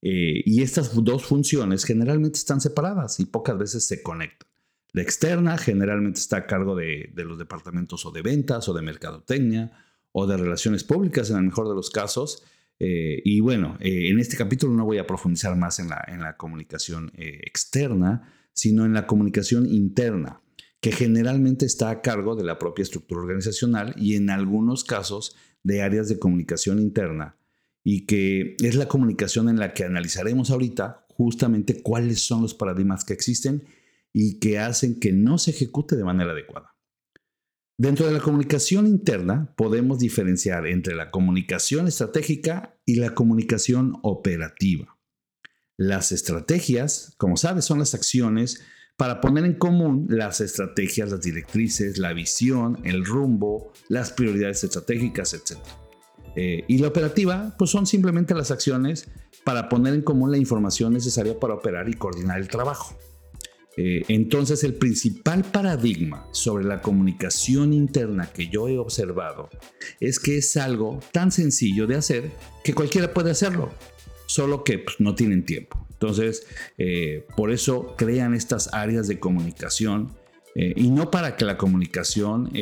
Eh, 0.02 0.42
y 0.44 0.62
estas 0.62 0.92
dos 1.04 1.24
funciones 1.24 1.84
generalmente 1.84 2.36
están 2.36 2.60
separadas 2.60 3.20
y 3.20 3.26
pocas 3.26 3.56
veces 3.56 3.86
se 3.86 4.02
conectan. 4.02 4.48
La 4.92 5.02
externa 5.02 5.56
generalmente 5.56 6.18
está 6.18 6.38
a 6.38 6.46
cargo 6.46 6.74
de, 6.74 7.12
de 7.14 7.24
los 7.24 7.38
departamentos 7.38 8.04
o 8.04 8.10
de 8.10 8.20
ventas 8.20 8.68
o 8.68 8.74
de 8.74 8.82
mercadotecnia 8.82 9.70
o 10.10 10.26
de 10.26 10.36
relaciones 10.36 10.84
públicas 10.84 11.30
en 11.30 11.36
el 11.36 11.44
mejor 11.44 11.68
de 11.68 11.74
los 11.74 11.90
casos. 11.90 12.42
Eh, 12.80 13.22
y 13.24 13.40
bueno, 13.40 13.78
eh, 13.80 14.10
en 14.10 14.18
este 14.18 14.36
capítulo 14.36 14.74
no 14.74 14.84
voy 14.84 14.98
a 14.98 15.06
profundizar 15.06 15.56
más 15.56 15.78
en 15.78 15.88
la, 15.88 16.04
en 16.08 16.20
la 16.20 16.36
comunicación 16.36 17.12
externa, 17.14 18.28
sino 18.52 18.84
en 18.84 18.92
la 18.92 19.06
comunicación 19.06 19.66
interna, 19.66 20.42
que 20.80 20.90
generalmente 20.90 21.64
está 21.64 21.90
a 21.90 22.02
cargo 22.02 22.34
de 22.34 22.44
la 22.44 22.58
propia 22.58 22.82
estructura 22.82 23.20
organizacional 23.20 23.94
y 23.96 24.16
en 24.16 24.30
algunos 24.30 24.84
casos 24.84 25.36
de 25.62 25.80
áreas 25.80 26.08
de 26.08 26.18
comunicación 26.18 26.80
interna, 26.80 27.36
y 27.84 28.06
que 28.06 28.56
es 28.60 28.74
la 28.74 28.88
comunicación 28.88 29.48
en 29.48 29.58
la 29.58 29.74
que 29.74 29.84
analizaremos 29.84 30.50
ahorita 30.50 31.06
justamente 31.08 31.82
cuáles 31.82 32.20
son 32.20 32.42
los 32.42 32.54
paradigmas 32.54 33.04
que 33.04 33.12
existen 33.12 33.64
y 34.12 34.38
que 34.38 34.58
hacen 34.58 35.00
que 35.00 35.12
no 35.12 35.38
se 35.38 35.50
ejecute 35.50 35.96
de 35.96 36.04
manera 36.04 36.32
adecuada. 36.32 36.76
Dentro 37.78 38.06
de 38.06 38.12
la 38.12 38.20
comunicación 38.20 38.86
interna 38.86 39.54
podemos 39.56 39.98
diferenciar 39.98 40.66
entre 40.66 40.94
la 40.94 41.10
comunicación 41.10 41.88
estratégica 41.88 42.78
y 42.84 42.96
la 42.96 43.14
comunicación 43.14 43.98
operativa. 44.02 44.98
Las 45.76 46.12
estrategias, 46.12 47.14
como 47.16 47.36
sabes, 47.36 47.64
son 47.64 47.78
las 47.78 47.94
acciones 47.94 48.62
para 48.96 49.20
poner 49.20 49.44
en 49.44 49.54
común 49.54 50.06
las 50.10 50.40
estrategias, 50.40 51.10
las 51.10 51.22
directrices, 51.22 51.98
la 51.98 52.12
visión, 52.12 52.78
el 52.84 53.04
rumbo, 53.04 53.72
las 53.88 54.12
prioridades 54.12 54.62
estratégicas, 54.62 55.34
etc. 55.34 55.58
Eh, 56.36 56.64
y 56.68 56.78
la 56.78 56.88
operativa, 56.88 57.54
pues 57.58 57.70
son 57.70 57.86
simplemente 57.86 58.34
las 58.34 58.50
acciones 58.50 59.08
para 59.44 59.68
poner 59.68 59.94
en 59.94 60.02
común 60.02 60.30
la 60.30 60.38
información 60.38 60.92
necesaria 60.92 61.38
para 61.38 61.54
operar 61.54 61.88
y 61.88 61.94
coordinar 61.94 62.38
el 62.38 62.48
trabajo. 62.48 62.96
Eh, 63.76 64.04
entonces 64.08 64.64
el 64.64 64.74
principal 64.74 65.44
paradigma 65.44 66.26
sobre 66.32 66.64
la 66.64 66.82
comunicación 66.82 67.72
interna 67.72 68.30
que 68.30 68.48
yo 68.48 68.68
he 68.68 68.76
observado 68.76 69.48
es 69.98 70.20
que 70.20 70.38
es 70.38 70.58
algo 70.58 71.00
tan 71.10 71.32
sencillo 71.32 71.86
de 71.86 71.94
hacer 71.96 72.30
que 72.64 72.74
cualquiera 72.74 73.14
puede 73.14 73.30
hacerlo, 73.30 73.70
solo 74.26 74.62
que 74.62 74.78
pues, 74.78 74.96
no 75.00 75.14
tienen 75.14 75.46
tiempo. 75.46 75.86
Entonces, 75.92 76.46
eh, 76.76 77.26
por 77.36 77.50
eso 77.50 77.94
crean 77.96 78.34
estas 78.34 78.74
áreas 78.74 79.08
de 79.08 79.18
comunicación 79.18 80.12
eh, 80.54 80.74
y 80.76 80.90
no 80.90 81.10
para 81.10 81.36
que 81.36 81.46
la 81.46 81.56
comunicación, 81.56 82.52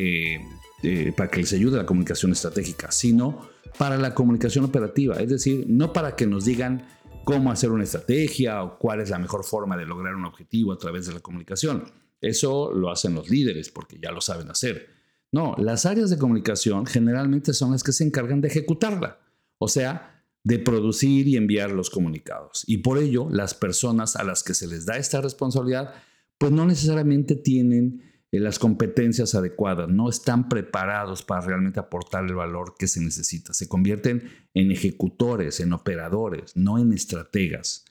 para 1.17 1.31
que 1.31 1.41
les 1.41 1.53
ayude 1.53 1.77
la 1.77 1.87
comunicación 1.87 2.31
estratégica, 2.33 2.93
sino 2.93 3.50
para 3.79 3.97
la 3.97 4.15
comunicación 4.15 4.65
operativa, 4.65 5.17
es 5.17 5.29
decir, 5.29 5.65
no 5.69 5.93
para 5.93 6.17
que 6.17 6.27
nos 6.27 6.45
digan 6.45 6.87
cómo 7.25 7.51
hacer 7.51 7.71
una 7.71 7.85
estrategia 7.85 8.63
o 8.63 8.79
cuál 8.79 9.01
es 9.01 9.11
la 9.11 9.19
mejor 9.19 9.45
forma 9.45 9.77
de 9.77 9.87
lograr 9.87 10.15
un 10.15 10.25
objetivo 10.25 10.73
a 10.73 10.79
través 10.79 11.07
de 11.07 11.15
la 11.15 11.21
comunicación. 11.21 11.85
Eso 12.21 12.73
lo 12.73 12.91
hacen 12.91 13.15
los 13.15 13.31
líderes 13.31 13.71
porque 13.71 13.99
ya 14.03 14.11
lo 14.11 14.21
saben 14.21 14.51
hacer. 14.51 14.89
No, 15.33 15.55
las 15.59 15.87
áreas 15.87 16.11
de 16.11 16.19
comunicación 16.19 16.87
generalmente 16.87 17.55
son 17.55 17.73
las 17.73 17.83
que 17.83 17.93
se 17.93 18.05
encargan 18.05 18.41
de 18.41 18.49
ejecutarla. 18.49 19.21
O 19.59 19.69
sea, 19.69 20.25
de 20.43 20.59
producir 20.59 21.29
y 21.29 21.37
enviar 21.37 21.71
los 21.71 21.91
comunicados. 21.91 22.65
Y 22.67 22.79
por 22.79 22.99
ello, 22.99 23.29
las 23.31 23.55
personas 23.55 24.17
a 24.17 24.25
las 24.25 24.43
que 24.43 24.55
se 24.55 24.67
les 24.67 24.87
da 24.87 24.97
esta 24.97 25.21
responsabilidad, 25.21 25.95
pues 26.39 26.51
no 26.51 26.67
necesariamente 26.67 27.37
tienen 27.37 28.10
las 28.39 28.61
competencias 28.61 29.35
adecuadas, 29.35 29.89
no 29.89 30.09
están 30.09 30.49
preparados 30.49 31.23
para 31.23 31.41
realmente 31.41 31.81
aportar 31.81 32.25
el 32.25 32.35
valor 32.35 32.75
que 32.79 32.87
se 32.87 33.01
necesita. 33.01 33.53
Se 33.53 33.69
convierten 33.69 34.31
en 34.55 34.71
ejecutores, 34.71 35.59
en 35.59 35.73
operadores, 35.73 36.57
no 36.57 36.79
en 36.79 36.93
estrategas. 36.93 37.85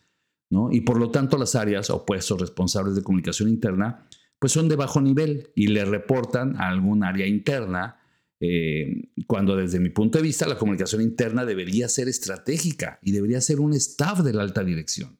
¿no? 0.50 0.72
Y 0.72 0.81
por 0.81 0.98
lo 0.98 1.12
tanto 1.12 1.38
las 1.38 1.55
áreas 1.55 1.89
o 1.89 2.05
puestos 2.05 2.39
responsables 2.39 2.96
de 2.96 3.03
comunicación 3.03 3.50
interna 3.50 4.08
pues 4.39 4.53
son 4.53 4.69
de 4.69 4.77
bajo 4.77 5.01
nivel 5.01 5.51
y 5.53 5.67
le 5.67 5.84
reportan 5.84 6.55
a 6.55 6.69
algún 6.69 7.03
área 7.03 7.27
interna 7.27 8.00
eh, 8.39 9.10
cuando 9.27 9.58
desde 9.58 9.81
mi 9.81 9.89
punto 9.89 10.17
de 10.17 10.24
vista 10.24 10.48
la 10.48 10.58
comunicación 10.58 11.01
interna 11.01 11.43
debería 11.43 11.89
ser 11.89 12.08
estratégica 12.08 13.00
y 13.01 13.12
debería 13.12 13.41
ser 13.41 13.60
un 13.60 13.74
staff 13.74 14.19
de 14.19 14.34
la 14.34 14.43
alta 14.43 14.63
dirección. 14.63 15.19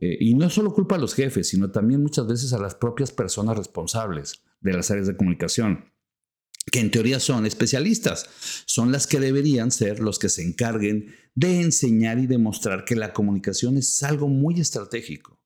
Eh, 0.00 0.16
y 0.20 0.34
no 0.34 0.48
solo 0.50 0.72
culpa 0.72 0.96
a 0.96 0.98
los 0.98 1.14
jefes, 1.14 1.48
sino 1.48 1.70
también 1.70 2.02
muchas 2.02 2.26
veces 2.26 2.52
a 2.52 2.58
las 2.58 2.74
propias 2.74 3.12
personas 3.12 3.56
responsables 3.56 4.42
de 4.60 4.72
las 4.72 4.90
áreas 4.90 5.06
de 5.06 5.16
comunicación 5.16 5.84
que 6.70 6.80
en 6.80 6.90
teoría 6.90 7.20
son 7.20 7.46
especialistas, 7.46 8.28
son 8.66 8.92
las 8.92 9.06
que 9.06 9.20
deberían 9.20 9.70
ser 9.70 10.00
los 10.00 10.18
que 10.18 10.28
se 10.28 10.42
encarguen 10.42 11.14
de 11.34 11.60
enseñar 11.60 12.18
y 12.18 12.26
demostrar 12.26 12.84
que 12.84 12.96
la 12.96 13.12
comunicación 13.12 13.76
es 13.76 14.02
algo 14.02 14.28
muy 14.28 14.60
estratégico, 14.60 15.40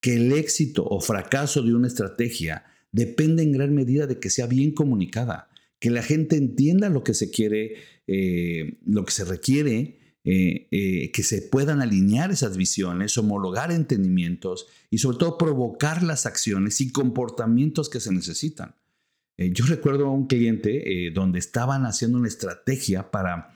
que 0.00 0.14
el 0.14 0.32
éxito 0.32 0.84
o 0.84 1.00
fracaso 1.00 1.62
de 1.62 1.74
una 1.74 1.86
estrategia 1.86 2.64
depende 2.92 3.42
en 3.42 3.52
gran 3.52 3.74
medida 3.74 4.06
de 4.06 4.18
que 4.18 4.30
sea 4.30 4.46
bien 4.46 4.72
comunicada, 4.72 5.48
que 5.78 5.90
la 5.90 6.02
gente 6.02 6.36
entienda 6.36 6.88
lo 6.88 7.04
que 7.04 7.14
se 7.14 7.30
quiere, 7.30 7.76
eh, 8.06 8.78
lo 8.86 9.04
que 9.04 9.12
se 9.12 9.24
requiere, 9.24 9.98
eh, 10.26 10.68
eh, 10.70 11.12
que 11.12 11.22
se 11.22 11.42
puedan 11.42 11.82
alinear 11.82 12.30
esas 12.30 12.56
visiones, 12.56 13.18
homologar 13.18 13.70
entendimientos 13.70 14.66
y 14.88 14.96
sobre 14.96 15.18
todo 15.18 15.36
provocar 15.36 16.02
las 16.02 16.24
acciones 16.24 16.80
y 16.80 16.90
comportamientos 16.92 17.90
que 17.90 18.00
se 18.00 18.10
necesitan. 18.10 18.74
Eh, 19.36 19.50
yo 19.52 19.66
recuerdo 19.66 20.06
a 20.06 20.12
un 20.12 20.26
cliente 20.26 21.10
donde 21.12 21.40
estaban 21.40 21.84
haciendo 21.84 22.16
una 22.16 22.28
estrategia 22.28 23.10
para 23.10 23.54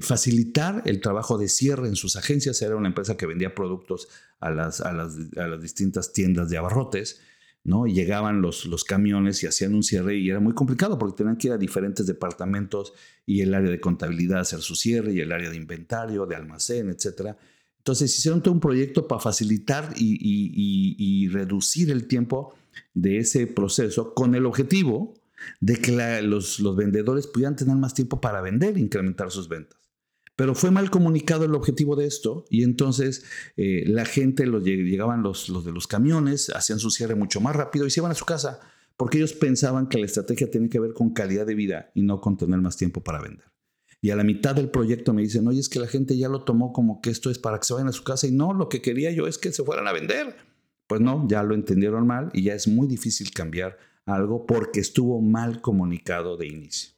facilitar 0.00 0.82
el 0.86 1.00
trabajo 1.00 1.36
de 1.36 1.48
cierre 1.48 1.86
en 1.86 1.96
sus 1.96 2.16
agencias. 2.16 2.62
Era 2.62 2.76
una 2.76 2.88
empresa 2.88 3.18
que 3.18 3.26
vendía 3.26 3.54
productos 3.54 4.08
a 4.40 4.50
las, 4.50 4.80
a 4.80 4.92
las, 4.92 5.60
distintas 5.60 6.14
tiendas 6.14 6.48
de 6.48 6.56
abarrotes. 6.56 7.20
¿No? 7.64 7.86
Y 7.86 7.94
llegaban 7.94 8.42
los, 8.42 8.66
los 8.66 8.84
camiones 8.84 9.42
y 9.42 9.46
hacían 9.46 9.74
un 9.74 9.82
cierre 9.82 10.16
y 10.16 10.30
era 10.30 10.40
muy 10.40 10.54
complicado 10.54 10.98
porque 10.98 11.16
tenían 11.16 11.36
que 11.36 11.48
ir 11.48 11.52
a 11.52 11.58
diferentes 11.58 12.06
departamentos 12.06 12.92
y 13.26 13.40
el 13.40 13.54
área 13.54 13.70
de 13.70 13.80
contabilidad 13.80 14.40
hacer 14.40 14.60
su 14.60 14.76
cierre 14.76 15.12
y 15.12 15.20
el 15.20 15.32
área 15.32 15.50
de 15.50 15.56
inventario, 15.56 16.26
de 16.26 16.36
almacén, 16.36 16.90
etc. 16.90 17.34
Entonces 17.78 18.16
hicieron 18.16 18.42
todo 18.42 18.54
un 18.54 18.60
proyecto 18.60 19.08
para 19.08 19.20
facilitar 19.20 19.92
y, 19.96 20.16
y 20.22 21.28
reducir 21.28 21.90
el 21.90 22.06
tiempo 22.06 22.54
de 22.92 23.18
ese 23.18 23.46
proceso 23.46 24.14
con 24.14 24.34
el 24.34 24.46
objetivo 24.46 25.14
de 25.60 25.76
que 25.76 26.22
los, 26.22 26.76
vendedores 26.76 27.26
pudieran 27.26 27.56
tener 27.56 27.76
más 27.76 27.94
tiempo 27.94 28.20
para 28.20 28.40
vender 28.40 28.76
e 28.76 28.80
incrementar 28.80 29.30
sus 29.30 29.48
ventas. 29.48 29.78
Pero 30.36 30.54
fue 30.54 30.70
mal 30.70 30.90
comunicado 30.90 31.44
el 31.44 31.54
objetivo 31.54 31.94
de 31.94 32.06
esto 32.06 32.44
y 32.50 32.64
entonces 32.64 33.24
eh, 33.56 33.84
la 33.86 34.04
gente, 34.04 34.46
los, 34.46 34.64
llegaban 34.64 35.22
los, 35.22 35.64
de 35.64 35.70
los 35.70 35.86
camiones, 35.86 36.50
hacían 36.50 36.80
su 36.80 36.90
cierre 36.90 37.14
mucho 37.14 37.40
más 37.40 37.54
rápido 37.54 37.86
y 37.86 37.90
se 37.90 38.00
iban 38.00 38.10
a 38.10 38.16
su 38.16 38.24
casa 38.24 38.60
porque 38.96 39.18
ellos 39.18 39.32
pensaban 39.32 39.88
que 39.88 39.98
la 39.98 40.06
estrategia 40.06 40.50
tenía 40.50 40.68
que 40.68 40.80
ver 40.80 40.92
con 40.92 41.12
calidad 41.12 41.46
de 41.46 41.54
vida 41.54 41.90
y 41.94 42.02
no 42.02 42.20
con 42.20 42.36
tener 42.36 42.60
más 42.60 42.76
tiempo 42.76 43.02
para 43.02 43.20
vender. 43.20 43.46
Y 44.00 44.10
a 44.10 44.16
la 44.16 44.24
mitad 44.24 44.54
del 44.54 44.68
proyecto 44.68 45.14
me 45.14 45.22
dicen, 45.22 45.46
oye, 45.48 45.60
es 45.60 45.68
que 45.68 45.80
la 45.80 45.86
gente 45.86 46.16
ya 46.16 46.28
lo 46.28 46.44
tomó 46.44 46.72
como 46.72 47.00
que 47.00 47.10
esto 47.10 47.30
es 47.30 47.38
para 47.38 47.58
que 47.58 47.64
se 47.64 47.72
vayan 47.72 47.88
a 47.88 47.92
su 47.92 48.04
casa 48.04 48.26
y 48.26 48.32
no, 48.32 48.52
lo 48.52 48.68
que 48.68 48.82
quería 48.82 49.10
yo 49.10 49.26
es 49.26 49.38
que 49.38 49.50
se 49.50 49.64
fueran 49.64 49.88
a 49.88 49.92
vender. 49.92 50.36
Pues 50.86 51.00
no, 51.00 51.26
ya 51.26 51.42
lo 51.42 51.54
entendieron 51.54 52.06
mal 52.06 52.30
y 52.34 52.42
ya 52.42 52.54
es 52.54 52.68
muy 52.68 52.86
difícil 52.86 53.30
cambiar 53.32 53.78
algo 54.04 54.46
porque 54.46 54.80
estuvo 54.80 55.22
mal 55.22 55.62
comunicado 55.62 56.36
de 56.36 56.48
inicio. 56.48 56.93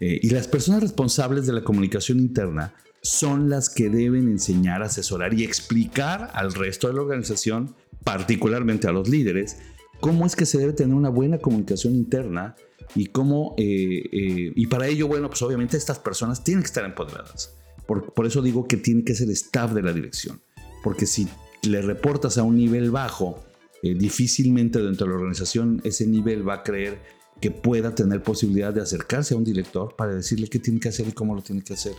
Eh, 0.00 0.20
y 0.22 0.30
las 0.30 0.48
personas 0.48 0.82
responsables 0.82 1.46
de 1.46 1.52
la 1.52 1.64
comunicación 1.64 2.18
interna 2.18 2.74
son 3.02 3.50
las 3.50 3.68
que 3.68 3.90
deben 3.90 4.28
enseñar, 4.28 4.82
asesorar 4.82 5.34
y 5.34 5.44
explicar 5.44 6.30
al 6.34 6.54
resto 6.54 6.88
de 6.88 6.94
la 6.94 7.02
organización, 7.02 7.74
particularmente 8.02 8.88
a 8.88 8.92
los 8.92 9.08
líderes, 9.08 9.58
cómo 10.00 10.26
es 10.26 10.36
que 10.36 10.46
se 10.46 10.58
debe 10.58 10.72
tener 10.72 10.94
una 10.94 11.10
buena 11.10 11.38
comunicación 11.38 11.94
interna 11.94 12.56
y 12.94 13.06
cómo, 13.06 13.54
eh, 13.58 14.02
eh, 14.12 14.52
y 14.54 14.66
para 14.66 14.86
ello, 14.86 15.08
bueno, 15.08 15.28
pues 15.28 15.42
obviamente 15.42 15.76
estas 15.76 15.98
personas 15.98 16.44
tienen 16.44 16.62
que 16.62 16.68
estar 16.68 16.84
empoderadas. 16.84 17.54
Por, 17.86 18.14
por 18.14 18.26
eso 18.26 18.40
digo 18.40 18.66
que 18.66 18.78
tiene 18.78 19.04
que 19.04 19.14
ser 19.14 19.28
staff 19.30 19.72
de 19.72 19.82
la 19.82 19.92
dirección, 19.92 20.40
porque 20.82 21.04
si 21.06 21.28
le 21.62 21.82
reportas 21.82 22.38
a 22.38 22.42
un 22.42 22.56
nivel 22.56 22.90
bajo, 22.90 23.44
difícilmente 23.82 24.80
dentro 24.80 25.06
de 25.06 25.12
la 25.12 25.18
organización 25.18 25.82
ese 25.84 26.06
nivel 26.06 26.48
va 26.48 26.54
a 26.54 26.62
creer 26.62 27.00
que 27.44 27.50
pueda 27.50 27.94
tener 27.94 28.22
posibilidad 28.22 28.72
de 28.72 28.80
acercarse 28.80 29.34
a 29.34 29.36
un 29.36 29.44
director 29.44 29.94
para 29.96 30.14
decirle 30.14 30.48
qué 30.48 30.58
tiene 30.58 30.80
que 30.80 30.88
hacer 30.88 31.08
y 31.08 31.12
cómo 31.12 31.34
lo 31.34 31.42
tiene 31.42 31.62
que 31.62 31.74
hacer. 31.74 31.92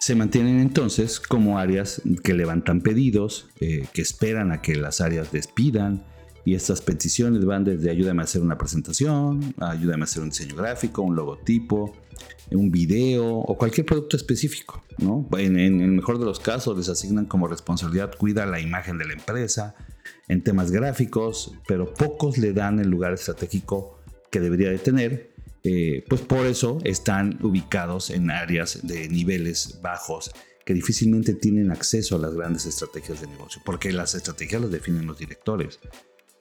Se 0.00 0.16
mantienen 0.16 0.58
entonces 0.58 1.20
como 1.20 1.60
áreas 1.60 2.02
que 2.24 2.34
levantan 2.34 2.80
pedidos, 2.80 3.46
eh, 3.60 3.86
que 3.92 4.02
esperan 4.02 4.50
a 4.50 4.62
que 4.62 4.74
las 4.74 5.00
áreas 5.00 5.30
despidan, 5.30 6.04
y 6.44 6.56
estas 6.56 6.80
peticiones 6.80 7.44
van 7.44 7.62
desde 7.62 7.90
ayúdame 7.90 8.22
a 8.22 8.24
hacer 8.24 8.42
una 8.42 8.58
presentación, 8.58 9.54
ayúdame 9.58 10.02
a 10.02 10.04
hacer 10.06 10.24
un 10.24 10.30
diseño 10.30 10.56
gráfico, 10.56 11.02
un 11.02 11.14
logotipo, 11.14 11.92
un 12.50 12.72
video 12.72 13.36
o 13.36 13.56
cualquier 13.56 13.86
producto 13.86 14.16
específico. 14.16 14.82
En, 14.98 15.60
en, 15.60 15.80
el 15.80 15.92
mejor 15.92 16.18
de 16.18 16.24
los 16.24 16.40
casos 16.40 16.76
les 16.76 16.88
asignan 16.88 17.26
como 17.26 17.46
responsabilidad 17.46 18.10
cuida 18.18 18.46
la 18.46 18.58
imagen 18.58 18.98
de 18.98 19.04
la 19.04 19.12
empresa 19.12 19.76
en 20.26 20.42
temas 20.42 20.72
gráficos, 20.72 21.54
pero 21.68 21.94
pocos 21.94 22.36
le 22.36 22.52
dan 22.52 22.80
el 22.80 22.88
lugar 22.88 23.12
estratégico 23.12 23.95
que 24.30 24.40
debería 24.40 24.70
de 24.70 24.78
tener. 24.78 25.34
Eh, 25.64 26.04
pues 26.08 26.20
por 26.20 26.46
eso 26.46 26.78
están 26.84 27.38
ubicados 27.42 28.10
en 28.10 28.30
áreas 28.30 28.86
de 28.86 29.08
niveles 29.08 29.80
bajos 29.82 30.30
que 30.64 30.74
difícilmente 30.74 31.34
tienen 31.34 31.70
acceso 31.70 32.16
a 32.16 32.18
las 32.18 32.34
grandes 32.34 32.66
estrategias 32.66 33.20
de 33.20 33.26
negocio, 33.28 33.62
porque 33.64 33.92
las 33.92 34.14
estrategias 34.14 34.62
las 34.62 34.70
definen 34.70 35.06
los 35.06 35.18
directores. 35.18 35.80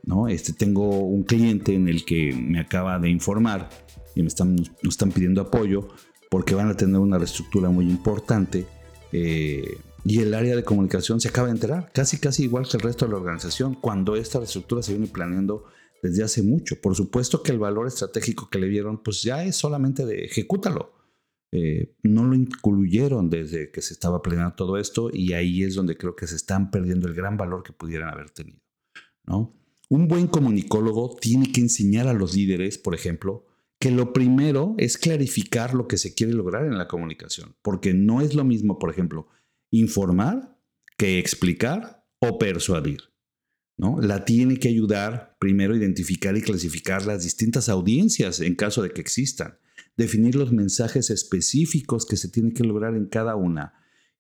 ¿no? 0.04 0.28
Este, 0.28 0.54
tengo 0.54 1.00
un 1.00 1.24
cliente 1.24 1.74
en 1.74 1.88
el 1.88 2.06
que 2.06 2.34
me 2.34 2.60
acaba 2.60 3.00
de 3.00 3.10
informar 3.10 3.70
y 4.16 4.22
me 4.22 4.28
están, 4.28 4.56
nos 4.56 4.94
están 4.94 5.12
pidiendo 5.12 5.42
apoyo 5.42 5.88
porque 6.30 6.56
van 6.56 6.70
a 6.70 6.78
tener 6.78 7.00
una 7.00 7.18
reestructura 7.18 7.70
muy 7.70 7.90
importante 7.90 8.66
eh, 9.12 9.78
y 10.04 10.20
el 10.20 10.34
área 10.34 10.56
de 10.56 10.64
comunicación 10.64 11.20
se 11.20 11.30
acaba 11.30 11.48
de 11.48 11.54
enterar, 11.54 11.92
casi 11.94 12.20
casi 12.20 12.44
igual 12.44 12.68
que 12.68 12.78
el 12.78 12.84
resto 12.84 13.06
de 13.06 13.12
la 13.12 13.18
organización, 13.18 13.74
cuando 13.74 14.16
esta 14.16 14.40
reestructura 14.40 14.84
se 14.84 14.92
viene 14.92 15.08
planeando 15.08 15.66
desde 16.02 16.24
hace 16.24 16.44
mucho. 16.44 16.80
Por 16.82 16.96
supuesto 16.96 17.44
que 17.44 17.52
el 17.52 17.60
valor 17.60 17.88
estratégico 17.88 18.50
que 18.50 18.60
le 18.60 18.68
vieron, 18.68 19.02
pues 19.04 19.24
ya 19.24 19.44
es 19.44 19.56
solamente 19.56 20.06
de 20.06 20.26
ejecútalo. 20.26 20.94
Eh, 21.52 21.96
no 22.04 22.26
lo 22.26 22.36
incluyeron 22.36 23.30
desde 23.30 23.72
que 23.72 23.82
se 23.82 23.94
estaba 23.94 24.22
planeando 24.22 24.56
todo 24.56 24.78
esto 24.78 25.10
y 25.14 25.34
ahí 25.34 25.64
es 25.64 25.76
donde 25.76 25.96
creo 25.96 26.16
que 26.16 26.28
se 26.28 26.36
están 26.36 26.70
perdiendo 26.70 27.08
el 27.08 27.14
gran 27.14 27.38
valor 27.38 27.64
que 27.64 27.72
pudieran 27.72 28.10
haber 28.10 28.30
tenido. 28.32 28.60
¿no? 29.26 29.56
Un 29.90 30.08
buen 30.08 30.28
comunicólogo 30.28 31.16
tiene 31.20 31.52
que 31.52 31.62
enseñar 31.62 32.08
a 32.08 32.14
los 32.14 32.36
líderes, 32.36 32.78
por 32.78 32.96
ejemplo, 32.96 33.46
que 33.80 33.92
lo 33.92 34.14
primero 34.14 34.76
es 34.78 34.98
clarificar 34.98 35.74
lo 35.74 35.88
que 35.88 35.98
se 35.98 36.14
quiere 36.16 36.34
lograr 36.34 36.66
en 36.66 36.78
la 36.78 36.88
comunicación, 36.88 37.56
porque 37.62 37.94
no 37.94 38.22
es 38.22 38.34
lo 38.34 38.44
mismo, 38.44 38.80
por 38.80 38.90
ejemplo, 38.90 39.28
informar 39.72 40.58
que 40.98 41.20
explicar 41.20 42.06
o 42.20 42.38
persuadir. 42.38 43.15
¿No? 43.78 44.00
La 44.02 44.26
tiene 44.26 44.58
que 44.58 44.70
ayudar 44.70 45.36
primero 45.40 45.74
a 45.74 45.78
identificar 45.78 46.36
y 46.38 46.42
clasificar 46.42 47.06
las 47.06 47.24
distintas 47.24 47.70
audiencias 47.70 48.40
en 48.40 48.56
caso 48.56 48.82
de 48.82 48.92
que 48.92 49.02
existan, 49.02 49.58
definir 49.98 50.36
los 50.36 50.52
mensajes 50.52 51.10
específicos 51.10 52.06
que 52.06 52.18
se 52.18 52.30
tienen 52.30 52.54
que 52.54 52.64
lograr 52.64 52.96
en 52.96 53.06
cada 53.06 53.36
una 53.36 53.74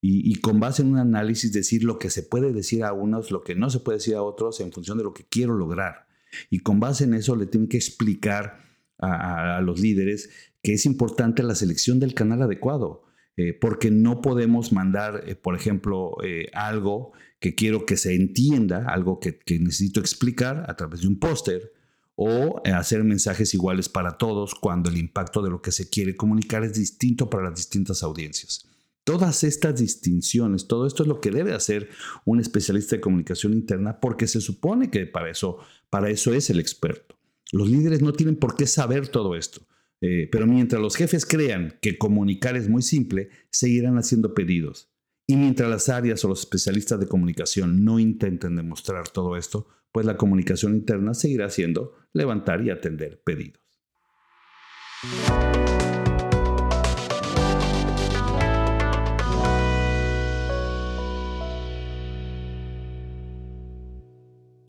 y, 0.07 0.35
con 0.35 0.59
base 0.59 0.83
en 0.83 0.89
un 0.89 0.99
análisis 0.99 1.51
decir 1.51 1.83
lo 1.83 1.97
que 1.97 2.11
se 2.11 2.21
puede 2.21 2.53
decir 2.53 2.83
a 2.83 2.93
unos, 2.93 3.31
lo 3.31 3.41
que 3.41 3.55
no 3.55 3.69
se 3.69 3.79
puede 3.79 3.97
decir 3.97 4.15
a 4.15 4.21
otros 4.21 4.59
en 4.59 4.71
función 4.71 4.97
de 4.97 5.03
lo 5.03 5.13
que 5.13 5.25
quiero 5.27 5.55
lograr. 5.55 6.07
Y 6.49 6.59
con 6.59 6.79
base 6.79 7.05
en 7.05 7.15
eso 7.15 7.35
le 7.35 7.47
tienen 7.47 7.69
que 7.69 7.77
explicar 7.77 8.63
a, 8.99 9.61
los 9.61 9.79
líderes 9.79 10.29
que 10.61 10.73
es 10.73 10.85
importante 10.85 11.43
la 11.43 11.55
selección 11.55 11.99
del 11.99 12.13
canal 12.13 12.43
adecuado. 12.43 13.03
Eh, 13.37 13.53
porque 13.53 13.91
no 13.91 14.21
podemos 14.21 14.71
mandar, 14.71 15.23
eh, 15.27 15.35
por 15.35 15.55
ejemplo, 15.55 16.15
eh, 16.23 16.49
algo 16.53 17.11
que 17.45 17.53
quiero 17.53 17.86
que 17.86 17.95
se 17.95 18.15
entienda, 18.15 18.88
algo 18.88 19.19
que, 19.19 19.39
necesito 19.60 19.99
explicar 19.99 20.65
a 20.67 20.75
través 20.75 21.01
de 21.01 21.08
un 21.08 21.19
póster, 21.19 21.73
o 22.15 22.60
hacer 22.65 23.03
mensajes 23.03 23.53
iguales 23.53 23.88
para 23.88 24.17
todos 24.17 24.55
cuando 24.55 24.89
el 24.89 24.97
impacto 24.97 25.43
de 25.43 25.51
lo 25.51 25.62
que 25.62 25.71
se 25.71 25.88
quiere 25.88 26.15
comunicar 26.15 26.63
es 26.63 26.73
distinto 26.73 27.29
para 27.29 27.43
las 27.43 27.55
distintas 27.58 28.01
audiencias. 28.01 28.67
Todas 29.03 29.43
estas 29.43 29.79
distinciones, 29.79 30.65
todo 30.65 30.88
esto 30.88 31.03
es 31.03 31.08
lo 31.08 31.21
que 31.21 31.29
debe 31.29 31.53
hacer 31.53 31.88
un 32.25 32.39
especialista 32.39 32.95
de 32.95 33.01
comunicación 33.01 33.53
interna 33.53 33.99
porque 33.99 34.25
se 34.25 34.41
supone 34.41 34.89
que 34.89 35.05
para 35.05 35.29
eso, 35.29 35.60
para 35.91 36.10
eso 36.10 36.34
es 36.34 36.49
el 36.49 36.60
experto. 36.60 37.15
Los 37.51 37.69
líderes 37.69 38.01
no 38.01 38.13
tienen 38.13 38.38
por 38.38 38.55
qué 38.55 38.65
saber 38.65 39.08
todo 39.10 39.36
esto, 39.36 39.62
eh, 40.01 40.27
pero 40.31 40.47
mientras 40.47 40.81
los 40.81 40.95
jefes 40.95 41.27
crean 41.27 41.77
que 41.79 41.99
comunicar 41.99 42.58
es 42.58 42.69
muy 42.69 42.81
simple, 42.81 43.29
seguirán 43.51 43.99
haciendo 43.99 44.34
pedidos. 44.34 44.89
Y 45.27 45.38
mientras 45.38 45.69
las 45.69 45.89
áreas 45.89 46.23
o 46.23 46.27
los 46.27 46.41
especialistas 46.41 46.99
de 46.99 47.07
comunicación 47.07 47.83
no 47.83 47.97
intenten 47.97 48.55
demostrar 48.55 49.09
todo 49.09 49.35
esto, 49.38 49.67
pues 49.91 50.05
la 50.05 50.17
comunicación 50.17 50.75
interna 50.75 51.15
seguirá 51.15 51.49
siendo 51.49 51.95
levantar 52.13 52.61
y 52.61 52.69
atender 52.69 53.23
pedidos. 53.23 53.59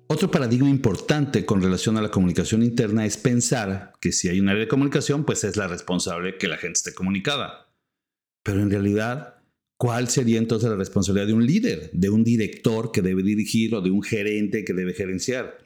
Otro 0.09 0.31
paradigma 0.31 0.71
importante 0.71 1.45
con 1.45 1.61
relación 1.61 1.99
a 1.99 2.01
la 2.01 2.11
comunicación 2.11 2.63
interna 2.63 3.05
es 3.05 3.19
pensar 3.19 3.93
que 4.01 4.13
si 4.13 4.31
hay 4.31 4.41
un 4.41 4.49
área 4.49 4.61
de 4.61 4.69
comunicación, 4.69 5.27
pues 5.27 5.45
es 5.45 5.59
la 5.59 5.69
responsable 5.69 6.39
que 6.39 6.49
la 6.49 6.57
gente 6.57 6.79
esté 6.79 6.95
comunicada. 6.95 7.75
Pero 8.43 8.63
en 8.63 8.71
realidad, 8.71 9.36
¿cuál 9.77 10.09
sería 10.09 10.39
entonces 10.39 10.69
la 10.69 10.77
responsabilidad 10.77 11.27
de 11.27 11.33
un 11.33 11.47
líder, 11.47 11.91
de 11.93 12.11
un 12.11 12.25
director 12.25 12.93
que 12.93 13.03
debe 13.03 13.23
dirigir 13.23 13.75
o 13.75 13.81
de 13.81 13.91
un 13.91 14.03
gerente 14.03 14.65
que 14.65 14.73
debe 14.73 14.95
gerenciar? 14.95 15.59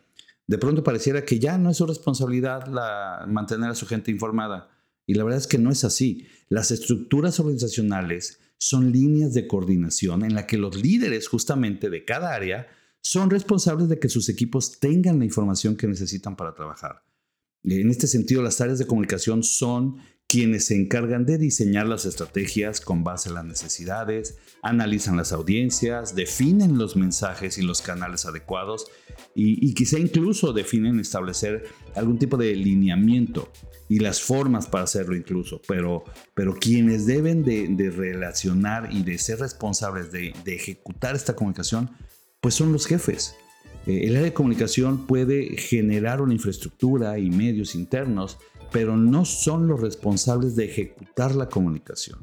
De 0.47 0.59
pronto 0.59 0.83
pareciera 0.83 1.25
que 1.25 1.39
ya 1.39 1.59
no 1.59 1.71
es 1.71 1.77
su 1.77 1.87
responsabilidad 1.87 2.67
mantener 3.29 3.71
a 3.71 3.75
su 3.75 3.87
gente 3.87 4.11
informada. 4.11 4.69
Y 5.07 5.15
la 5.15 5.25
verdad 5.25 5.39
es 5.39 5.47
que 5.47 5.59
no 5.59 5.71
es 5.71 5.85
así. 5.85 6.27
Las 6.49 6.71
estructuras 6.71 7.39
organizacionales 7.41 8.41
son 8.59 8.93
líneas 8.93 9.33
de 9.33 9.47
coordinación 9.47 10.25
en 10.25 10.35
la 10.35 10.47
que 10.47 10.59
los 10.59 10.77
líderes 10.77 11.29
justamente 11.29 11.89
de 11.89 12.05
cada 12.05 12.35
área 12.35 12.69
son 13.01 13.31
responsables 13.31 13.89
de 13.89 13.99
que 13.99 14.09
sus 14.09 14.29
equipos 14.29 14.79
tengan 14.79 15.19
la 15.19 15.25
información 15.25 15.77
que 15.77 15.87
necesitan 15.87 16.37
para 16.37 16.55
trabajar. 16.55 17.03
En 17.65 17.91
este 17.91 18.07
sentido, 18.07 18.43
las 18.43 18.61
áreas 18.61 18.79
de 18.79 18.87
comunicación 18.87 19.43
son 19.43 19.97
quienes 20.31 20.67
se 20.67 20.77
encargan 20.77 21.27
de 21.27 21.39
diseñar 21.39 21.89
las 21.89 22.05
estrategias 22.05 22.81
con 22.81 23.03
base 23.03 23.31
en 23.31 23.35
las 23.35 23.45
necesidades, 23.45 24.39
analizan 24.63 25.17
las 25.17 25.33
audiencias, 25.33 26.15
definen 26.15 26.79
los 26.79 26.95
mensajes 26.95 27.59
y 27.59 27.63
los 27.63 27.83
canales 27.83 28.27
adecuados 28.27 28.87
y, 29.35 29.75
quizá 29.75 29.99
incluso 29.99 30.53
definen 30.53 31.01
establecer 31.01 31.65
algún 31.97 32.21
tipo 32.21 32.37
de 32.37 32.55
lineamiento 32.55 33.51
y 33.89 33.99
las 33.99 34.23
formas 34.23 34.69
para 34.69 34.85
hacerlo 34.85 35.17
incluso, 35.17 35.61
pero, 35.67 36.05
pero 36.35 36.55
quienes 36.55 37.07
deben 37.07 37.43
de, 37.43 37.91
relacionar 37.91 38.89
y 38.93 39.03
de 39.03 39.19
ser 39.19 39.41
responsables 39.41 40.13
de 40.13 40.33
ejecutar 40.47 41.17
esta 41.17 41.35
comunicación 41.35 41.91
pues 42.41 42.55
son 42.55 42.73
los 42.73 42.87
jefes. 42.87 43.35
Eh, 43.87 44.03
el 44.05 44.11
área 44.11 44.25
de 44.25 44.33
comunicación 44.33 45.07
puede 45.07 45.57
generar 45.57 46.21
una 46.21 46.35
infraestructura 46.35 47.19
y 47.19 47.31
medios 47.31 47.75
internos, 47.75 48.39
pero 48.73 48.97
no 48.97 49.25
son 49.25 49.69
los 49.69 49.81
responsables 49.81 50.57
de 50.57 50.67
ejecutar 50.67 51.35
la 51.35 51.49
comunicación. 51.49 52.19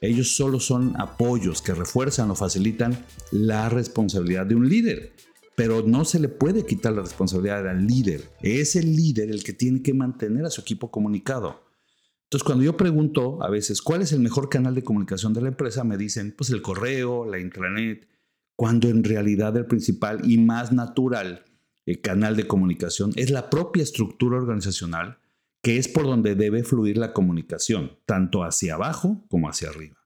Ellos 0.00 0.34
solo 0.36 0.58
son 0.58 0.94
apoyos 1.00 1.62
que 1.62 1.74
refuerzan 1.74 2.30
o 2.30 2.34
facilitan 2.34 3.04
la 3.30 3.68
responsabilidad 3.68 4.46
de 4.46 4.56
un 4.56 4.68
líder, 4.68 5.12
pero 5.54 5.82
no 5.82 6.04
se 6.04 6.18
le 6.18 6.28
puede 6.28 6.66
quitar 6.66 6.92
la 6.92 7.02
responsabilidad 7.02 7.68
al 7.68 7.86
líder. 7.86 8.28
Es 8.42 8.74
el 8.74 8.96
líder 8.96 9.30
el 9.30 9.44
que 9.44 9.52
tiene 9.52 9.82
que 9.82 9.94
mantener 9.94 10.44
a 10.44 10.50
su 10.50 10.60
equipo 10.60 10.90
comunicado. 10.90 11.62
Entonces, 12.24 12.44
cuando 12.44 12.64
yo 12.64 12.76
pregunto 12.76 13.42
a 13.42 13.50
veces 13.50 13.82
cuál 13.82 14.02
es 14.02 14.12
el 14.12 14.20
mejor 14.20 14.48
canal 14.48 14.74
de 14.74 14.82
comunicación 14.82 15.34
de 15.34 15.42
la 15.42 15.48
empresa, 15.48 15.84
me 15.84 15.98
dicen, 15.98 16.34
pues 16.36 16.50
el 16.50 16.62
correo, 16.62 17.24
la 17.24 17.38
intranet, 17.38 18.08
cuando 18.56 18.88
en 18.88 19.04
realidad 19.04 19.56
el 19.56 19.66
principal 19.66 20.28
y 20.28 20.38
más 20.38 20.72
natural 20.72 21.44
eh, 21.84 22.00
canal 22.00 22.36
de 22.36 22.46
comunicación 22.46 23.12
es 23.16 23.30
la 23.30 23.50
propia 23.50 23.82
estructura 23.82 24.36
organizacional, 24.36 25.18
que 25.62 25.78
es 25.78 25.88
por 25.88 26.04
donde 26.04 26.34
debe 26.34 26.64
fluir 26.64 26.98
la 26.98 27.12
comunicación, 27.12 27.98
tanto 28.04 28.42
hacia 28.42 28.74
abajo 28.74 29.24
como 29.28 29.48
hacia 29.48 29.68
arriba. 29.68 29.96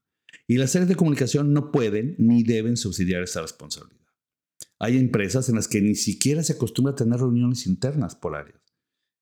Y 0.46 0.58
las 0.58 0.76
áreas 0.76 0.88
de 0.88 0.96
comunicación 0.96 1.52
no 1.52 1.72
pueden 1.72 2.14
ni 2.18 2.42
deben 2.42 2.76
subsidiar 2.76 3.22
esa 3.22 3.42
responsabilidad. 3.42 3.96
Hay 4.78 4.98
empresas 4.98 5.48
en 5.48 5.56
las 5.56 5.66
que 5.66 5.80
ni 5.80 5.94
siquiera 5.94 6.42
se 6.42 6.52
acostumbra 6.52 6.92
a 6.92 6.96
tener 6.96 7.18
reuniones 7.18 7.66
internas 7.66 8.14
por 8.14 8.36
áreas. 8.36 8.60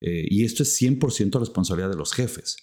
Eh, 0.00 0.26
y 0.28 0.44
esto 0.44 0.64
es 0.64 0.80
100% 0.80 1.38
responsabilidad 1.38 1.90
de 1.90 1.96
los 1.96 2.12
jefes. 2.12 2.56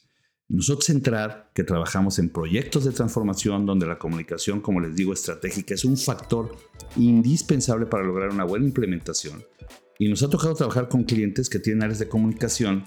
Nosotros 0.49 0.89
entrar, 0.89 1.49
que 1.55 1.63
trabajamos 1.63 2.19
en 2.19 2.29
proyectos 2.29 2.83
de 2.83 2.91
transformación 2.91 3.65
donde 3.65 3.87
la 3.87 3.97
comunicación, 3.97 4.59
como 4.59 4.81
les 4.81 4.97
digo, 4.97 5.13
estratégica 5.13 5.73
es 5.73 5.85
un 5.85 5.95
factor 5.95 6.57
indispensable 6.97 7.85
para 7.85 8.03
lograr 8.03 8.31
una 8.31 8.43
buena 8.43 8.65
implementación. 8.65 9.45
Y 9.97 10.09
nos 10.09 10.23
ha 10.23 10.29
tocado 10.29 10.53
trabajar 10.55 10.89
con 10.89 11.05
clientes 11.05 11.49
que 11.49 11.59
tienen 11.59 11.83
áreas 11.83 11.99
de 11.99 12.09
comunicación 12.09 12.83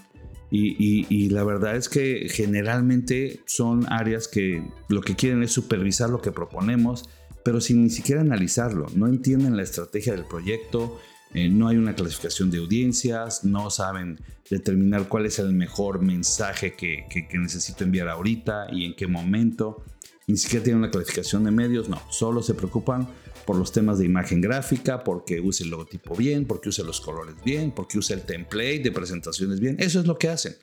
y, 0.51 1.29
la 1.29 1.43
verdad 1.43 1.75
es 1.75 1.89
que 1.89 2.27
generalmente 2.29 3.41
son 3.45 3.85
áreas 3.91 4.27
que 4.27 4.63
lo 4.87 5.01
que 5.01 5.15
quieren 5.15 5.43
es 5.43 5.51
supervisar 5.51 6.09
lo 6.09 6.21
que 6.21 6.31
proponemos, 6.31 7.09
pero 7.43 7.61
sin 7.61 7.83
ni 7.83 7.89
siquiera 7.89 8.21
analizarlo. 8.21 8.87
No 8.95 9.07
entienden 9.07 9.57
la 9.57 9.63
estrategia 9.63 10.13
del 10.13 10.25
proyecto, 10.25 10.99
eh, 11.33 11.49
no 11.49 11.67
hay 11.67 11.77
una 11.77 11.95
clasificación 11.95 12.49
de 12.49 12.59
audiencias, 12.59 13.43
no 13.43 13.69
saben 13.69 14.19
determinar 14.49 15.07
cuál 15.09 15.25
es 15.25 15.39
el 15.39 15.51
mejor 15.53 16.01
mensaje 16.01 16.75
que, 16.75 17.05
necesito 17.33 17.83
enviar 17.83 18.07
ahorita 18.07 18.67
y 18.71 18.85
en 18.85 18.95
qué 18.95 19.07
momento. 19.07 19.83
Ni 20.27 20.37
siquiera 20.37 20.63
tienen 20.63 20.79
una 20.79 20.91
clasificación 20.91 21.43
de 21.43 21.51
medios, 21.51 21.87
no, 21.87 22.01
solo 22.09 22.41
se 22.41 22.55
preocupan 22.55 23.07
por 23.45 23.57
los 23.57 23.71
temas 23.71 23.99
de 23.99 24.05
imagen 24.05 24.41
gráfica, 24.41 25.03
porque 25.03 25.39
use 25.39 25.63
el 25.63 25.69
logotipo 25.69 26.15
bien, 26.15 26.45
porque 26.45 26.69
use 26.69 26.83
los 26.83 26.99
colores 26.99 27.35
bien, 27.45 27.71
porque 27.71 27.99
use 27.99 28.13
el 28.13 28.23
template 28.23 28.79
de 28.79 28.91
presentaciones 28.91 29.59
bien. 29.59 29.75
Eso 29.79 29.99
es 29.99 30.07
lo 30.07 30.17
que 30.17 30.29
hacen. 30.29 30.55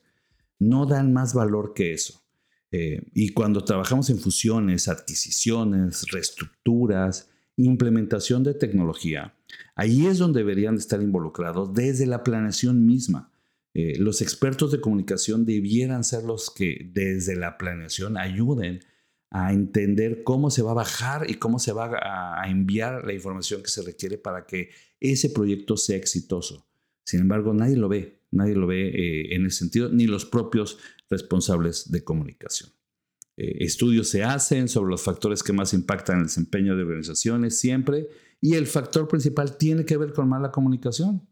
No 0.59 0.87
dan 0.87 1.13
más 1.13 1.33
valor 1.33 1.75
que 1.75 1.93
eso. 1.93 2.23
Eh, 2.73 3.03
y 3.15 3.29
cuando 3.31 3.65
trabajamos 3.65 4.11
en 4.11 4.19
fusiones, 4.19 4.89
adquisiciones, 4.89 6.11
reestructuras, 6.11 7.29
implementación 7.57 8.43
de 8.43 8.55
tecnología, 8.55 9.35
ahí 9.77 10.07
es 10.07 10.19
donde 10.19 10.41
deberían 10.41 10.77
estar 10.77 11.01
involucrados 11.03 11.73
desde 11.75 12.07
la 12.07 12.25
planeación 12.25 12.85
misma. 12.85 13.31
Eh, 13.75 13.97
los 13.99 14.23
expertos 14.23 14.73
de 14.73 14.81
comunicación 14.81 15.45
debieran 15.45 16.03
ser 16.03 16.25
los 16.25 16.51
que 16.51 16.91
desde 16.93 17.37
la 17.37 17.59
planeación 17.59 18.17
ayuden 18.17 18.81
a 19.35 19.53
entender 19.53 20.25
cómo 20.25 20.51
se 20.51 20.61
va 20.61 20.73
a 20.73 20.75
bajar 20.75 21.29
y 21.31 21.35
cómo 21.35 21.59
se 21.59 21.73
va 21.73 21.91
a, 22.41 22.49
enviar 22.51 23.07
la 23.07 23.15
información 23.15 23.63
que 23.63 23.71
se 23.71 23.81
requiere 23.81 24.19
para 24.19 24.45
que 24.45 24.69
ese 25.01 25.31
proyecto 25.31 25.79
sea 25.79 25.97
exitoso. 25.97 26.67
Sin 27.03 27.21
embargo, 27.21 27.55
nadie 27.55 27.77
lo 27.77 27.89
ve, 27.89 28.21
nadie 28.31 28.55
lo 28.55 28.67
ve 28.67 28.89
eh, 28.89 29.35
en 29.35 29.47
ese 29.47 29.61
sentido, 29.61 29.89
ni 29.89 30.07
los 30.07 30.27
propios 30.27 30.79
responsables 31.09 31.91
de 31.91 32.05
comunicación. 32.05 32.71
Eh, 33.39 33.65
estudios 33.65 34.09
se 34.09 34.23
hacen 34.23 34.69
sobre 34.69 34.91
los 34.91 35.03
factores 35.03 35.43
que 35.43 35.55
más 35.55 35.73
impactan 35.73 36.19
el 36.19 36.25
desempeño 36.25 36.77
de 36.77 36.83
organizaciones 36.83 37.59
siempre 37.59 38.09
y 38.39 38.55
el 38.55 38.67
factor 38.67 39.09
principal 39.09 39.57
tiene 39.57 39.87
que 39.87 39.97
ver 39.97 40.13
con 40.13 40.29
mala 40.29 40.51
comunicación. 40.51 41.27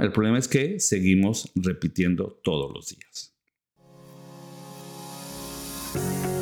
El 0.00 0.10
problema 0.10 0.38
es 0.38 0.48
que 0.48 0.80
seguimos 0.80 1.52
repitiendo 1.54 2.40
todos 2.42 2.72
los 2.74 2.88
días. 2.88 3.36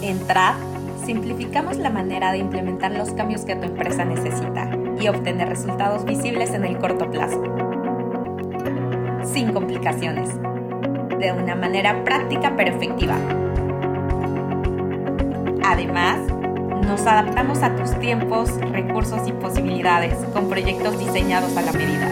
En 0.03 0.19
TRAD, 0.27 0.84
simplificamos 1.05 1.77
la 1.77 1.91
manera 1.91 2.33
de 2.33 2.39
implementar 2.39 2.93
los 2.93 3.13
cambios 3.13 3.43
que 3.43 3.57
tu 3.57 3.67
empresa 3.67 4.05
necesita 4.05 4.71
y 5.01 5.09
obtener 5.09 5.49
resultados 5.49 6.05
visibles 6.05 6.51
en 6.51 6.65
el 6.65 6.79
corto 6.79 7.11
plazo. 7.11 7.43
Sin 9.25 9.53
complicaciones. 9.53 10.31
De 11.19 11.33
una 11.33 11.55
manera 11.55 12.05
práctica 12.05 12.55
pero 12.57 12.75
efectiva 12.75 13.17
Además, 15.67 16.19
nos 16.87 17.07
adaptamos 17.07 17.63
a 17.63 17.75
tus 17.75 17.99
tiempos, 17.99 18.61
recursos 18.71 19.27
y 19.27 19.33
posibilidades 19.33 20.15
con 20.35 20.49
proyectos 20.51 20.99
diseñados 20.99 21.57
a 21.57 21.63
la 21.63 21.73
medida. 21.73 22.09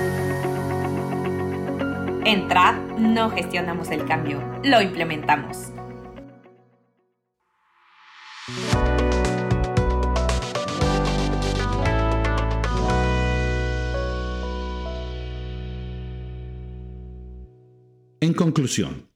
En 2.25 2.49
TRAD 2.49 2.75
no 2.99 3.31
gestionamos 3.31 3.91
el 3.91 4.07
cambio, 4.07 4.41
lo 4.65 4.81
implementamos. 4.81 5.71
En 18.33 18.37
conclusión, 18.39 19.11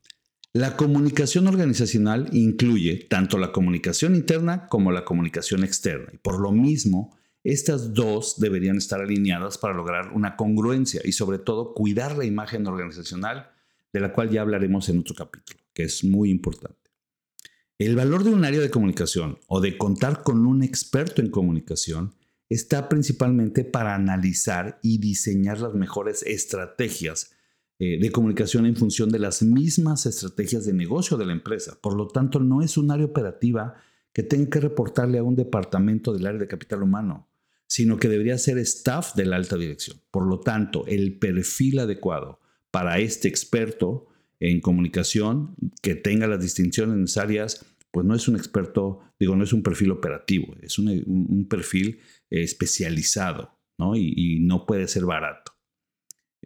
la 0.52 0.76
comunicación 0.76 1.46
organizacional 1.46 2.28
incluye 2.32 3.06
tanto 3.08 3.38
la 3.38 3.50
comunicación 3.50 4.14
interna 4.14 4.66
como 4.68 4.92
la 4.92 5.06
comunicación 5.06 5.64
externa 5.64 6.10
y 6.12 6.18
por 6.18 6.38
lo 6.38 6.52
mismo 6.52 7.16
estas 7.42 7.94
dos 7.94 8.38
deberían 8.38 8.76
estar 8.76 9.00
alineadas 9.00 9.56
para 9.56 9.72
lograr 9.72 10.12
una 10.12 10.36
congruencia 10.36 11.00
y 11.02 11.12
sobre 11.12 11.38
todo 11.38 11.72
cuidar 11.72 12.18
la 12.18 12.26
imagen 12.26 12.66
organizacional 12.66 13.52
de 13.90 14.00
la 14.00 14.12
cual 14.12 14.28
ya 14.28 14.42
hablaremos 14.42 14.90
en 14.90 14.98
otro 14.98 15.14
capítulo, 15.14 15.60
que 15.72 15.84
es 15.84 16.04
muy 16.04 16.28
importante. 16.30 16.90
El 17.78 17.96
valor 17.96 18.22
de 18.22 18.34
un 18.34 18.44
área 18.44 18.60
de 18.60 18.68
comunicación 18.68 19.38
o 19.46 19.62
de 19.62 19.78
contar 19.78 20.24
con 20.24 20.44
un 20.44 20.62
experto 20.62 21.22
en 21.22 21.30
comunicación 21.30 22.14
está 22.50 22.90
principalmente 22.90 23.64
para 23.64 23.94
analizar 23.94 24.78
y 24.82 24.98
diseñar 24.98 25.58
las 25.60 25.72
mejores 25.72 26.22
estrategias 26.22 27.30
eh, 27.78 27.98
de 28.00 28.10
comunicación 28.10 28.66
en 28.66 28.76
función 28.76 29.10
de 29.10 29.18
las 29.18 29.42
mismas 29.42 30.06
estrategias 30.06 30.64
de 30.64 30.72
negocio 30.72 31.16
de 31.16 31.26
la 31.26 31.32
empresa. 31.32 31.78
Por 31.80 31.94
lo 31.94 32.08
tanto, 32.08 32.40
no 32.40 32.62
es 32.62 32.76
un 32.76 32.90
área 32.90 33.06
operativa 33.06 33.74
que 34.12 34.22
tenga 34.22 34.48
que 34.48 34.60
reportarle 34.60 35.18
a 35.18 35.22
un 35.22 35.36
departamento 35.36 36.12
del 36.12 36.26
área 36.26 36.40
de 36.40 36.48
capital 36.48 36.82
humano, 36.82 37.28
sino 37.66 37.98
que 37.98 38.08
debería 38.08 38.38
ser 38.38 38.58
staff 38.58 39.14
de 39.14 39.26
la 39.26 39.36
alta 39.36 39.56
dirección. 39.56 40.00
Por 40.10 40.26
lo 40.26 40.40
tanto, 40.40 40.86
el 40.86 41.18
perfil 41.18 41.80
adecuado 41.80 42.40
para 42.70 42.98
este 42.98 43.28
experto 43.28 44.06
en 44.40 44.60
comunicación 44.60 45.54
que 45.82 45.94
tenga 45.94 46.26
las 46.26 46.40
distinciones 46.40 46.96
necesarias, 46.96 47.64
pues 47.90 48.06
no 48.06 48.14
es 48.14 48.28
un 48.28 48.36
experto, 48.36 49.00
digo, 49.18 49.36
no 49.36 49.44
es 49.44 49.52
un 49.52 49.62
perfil 49.62 49.90
operativo, 49.90 50.54
es 50.60 50.78
un, 50.78 51.46
perfil 51.48 52.00
eh, 52.30 52.42
especializado, 52.42 53.58
¿no? 53.78 53.96
Y, 53.96 54.40
no 54.40 54.66
puede 54.66 54.88
ser 54.88 55.04
barato. 55.04 55.52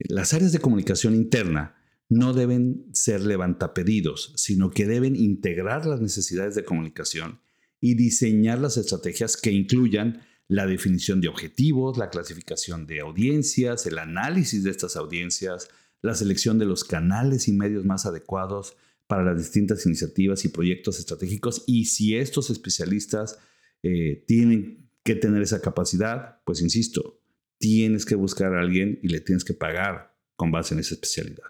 Las 0.09 0.33
áreas 0.35 0.53
de 0.53 0.61
comunicación 0.61 1.15
interna 1.15 1.77
no 2.09 2.33
deben 2.33 2.87
ser 2.93 3.21
levantapedidos, 3.21 4.33
sino 4.37 4.71
que 4.71 4.87
deben 4.87 5.15
integrar 5.15 5.87
las 5.87 6.01
necesidades 6.01 6.55
de 6.55 6.65
comunicación 6.65 7.41
y 7.81 7.95
diseñar 7.95 8.59
las 8.59 8.77
estrategias 8.77 9.37
que 9.37 9.53
incluyan 9.53 10.23
la 10.49 10.67
definición 10.67 11.21
de 11.21 11.29
objetivos, 11.29 11.97
la 11.97 12.11
clasificación 12.11 12.87
de 12.87 13.01
audiencias, 13.01 13.87
el 13.87 13.99
análisis 13.99 14.65
de 14.65 14.71
estas 14.71 14.97
audiencias, 14.97 15.69
la 16.03 16.15
selección 16.15 16.59
de 16.59 16.65
los 16.65 16.83
canales 16.83 17.47
y 17.47 17.53
medios 17.53 17.85
más 17.85 18.07
adecuados 18.07 18.77
para 19.07 19.23
las 19.23 19.39
distintas 19.39 19.87
iniciativas 19.87 20.45
y 20.45 20.49
proyectos 20.49 20.99
estratégicos. 20.99 21.63
Y 21.67 21.85
si 21.85 22.17
estos 22.17 22.51
especialistas 22.51 23.39
eh, 23.83 24.25
tienen 24.27 24.91
que 25.05 25.15
tener 25.15 25.43
esa 25.43 25.61
capacidad, 25.61 26.41
pues 26.45 26.63
insisto, 26.63 27.20
tienes 27.61 28.07
que 28.07 28.17
buscar 28.17 28.55
a 28.55 28.61
alguien 28.61 28.99
y 29.03 29.09
le 29.09 29.21
tienes 29.21 29.45
que 29.45 29.55
pagar 29.55 30.17
con 30.35 30.51
base 30.51 30.75
en 30.75 30.81
esa 30.81 30.95
especialidad. 30.95 31.45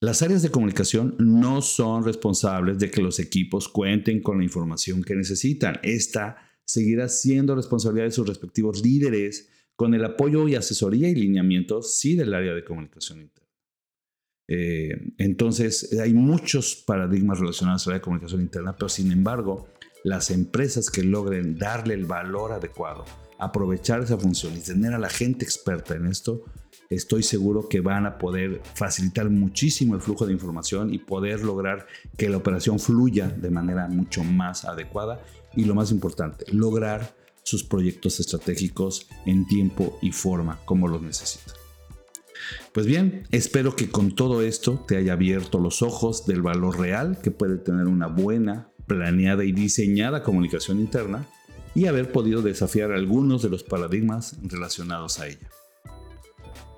Las 0.00 0.22
áreas 0.22 0.42
de 0.42 0.50
comunicación 0.50 1.16
no 1.18 1.60
son 1.60 2.04
responsables 2.04 2.78
de 2.78 2.90
que 2.90 3.02
los 3.02 3.18
equipos 3.18 3.68
cuenten 3.68 4.22
con 4.22 4.38
la 4.38 4.44
información 4.44 5.02
que 5.02 5.14
necesitan. 5.14 5.78
Esta 5.82 6.36
seguirá 6.64 7.08
siendo 7.08 7.54
responsabilidad 7.54 8.06
de 8.06 8.12
sus 8.12 8.26
respectivos 8.26 8.82
líderes 8.82 9.48
con 9.76 9.94
el 9.94 10.04
apoyo 10.04 10.48
y 10.48 10.54
asesoría 10.54 11.08
y 11.08 11.14
lineamientos, 11.14 11.98
sí, 11.98 12.16
del 12.16 12.34
área 12.34 12.54
de 12.54 12.64
comunicación 12.64 13.20
interna. 13.20 13.50
Eh, 14.48 15.14
entonces, 15.18 15.98
hay 16.00 16.12
muchos 16.14 16.76
paradigmas 16.86 17.40
relacionados 17.40 17.86
a 17.88 17.92
la 17.92 18.00
comunicación 18.00 18.40
interna, 18.40 18.76
pero 18.76 18.88
sin 18.88 19.10
embargo, 19.10 19.68
las 20.04 20.30
empresas 20.30 20.90
que 20.90 21.02
logren 21.02 21.56
darle 21.56 21.94
el 21.94 22.06
valor 22.06 22.52
adecuado, 22.52 23.04
aprovechar 23.42 24.00
esa 24.00 24.18
función 24.18 24.56
y 24.56 24.60
tener 24.60 24.94
a 24.94 24.98
la 24.98 25.10
gente 25.10 25.44
experta 25.44 25.94
en 25.94 26.06
esto, 26.06 26.44
estoy 26.90 27.24
seguro 27.24 27.68
que 27.68 27.80
van 27.80 28.06
a 28.06 28.18
poder 28.18 28.62
facilitar 28.74 29.28
muchísimo 29.30 29.96
el 29.96 30.00
flujo 30.00 30.26
de 30.26 30.32
información 30.32 30.94
y 30.94 30.98
poder 30.98 31.42
lograr 31.42 31.86
que 32.16 32.28
la 32.28 32.36
operación 32.36 32.78
fluya 32.78 33.28
de 33.28 33.50
manera 33.50 33.88
mucho 33.88 34.22
más 34.22 34.64
adecuada 34.64 35.20
y 35.56 35.64
lo 35.64 35.74
más 35.74 35.90
importante, 35.90 36.44
lograr 36.52 37.16
sus 37.42 37.64
proyectos 37.64 38.20
estratégicos 38.20 39.08
en 39.26 39.46
tiempo 39.48 39.98
y 40.00 40.12
forma 40.12 40.60
como 40.64 40.86
los 40.86 41.02
necesitan. 41.02 41.54
Pues 42.72 42.86
bien, 42.86 43.26
espero 43.32 43.74
que 43.74 43.90
con 43.90 44.14
todo 44.14 44.42
esto 44.42 44.84
te 44.86 44.96
haya 44.96 45.14
abierto 45.14 45.58
los 45.58 45.82
ojos 45.82 46.26
del 46.26 46.42
valor 46.42 46.78
real 46.78 47.18
que 47.20 47.32
puede 47.32 47.56
tener 47.56 47.86
una 47.86 48.06
buena, 48.06 48.68
planeada 48.86 49.44
y 49.44 49.52
diseñada 49.52 50.22
comunicación 50.22 50.78
interna 50.78 51.26
y 51.74 51.86
haber 51.86 52.12
podido 52.12 52.42
desafiar 52.42 52.92
algunos 52.92 53.42
de 53.42 53.48
los 53.50 53.62
paradigmas 53.62 54.36
relacionados 54.42 55.18
a 55.20 55.28
ella. 55.28 55.48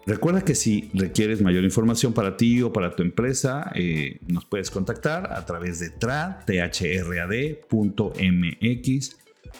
Recuerda 0.06 0.44
que 0.44 0.54
si 0.54 0.90
requieres 0.92 1.40
mayor 1.40 1.64
información 1.64 2.12
para 2.12 2.36
ti 2.36 2.60
o 2.60 2.72
para 2.72 2.94
tu 2.94 3.02
empresa, 3.02 3.72
eh, 3.74 4.20
nos 4.28 4.44
puedes 4.44 4.70
contactar 4.70 5.32
a 5.32 5.46
través 5.46 5.80
de 5.80 5.88
tra.thrad.mx 5.90 6.44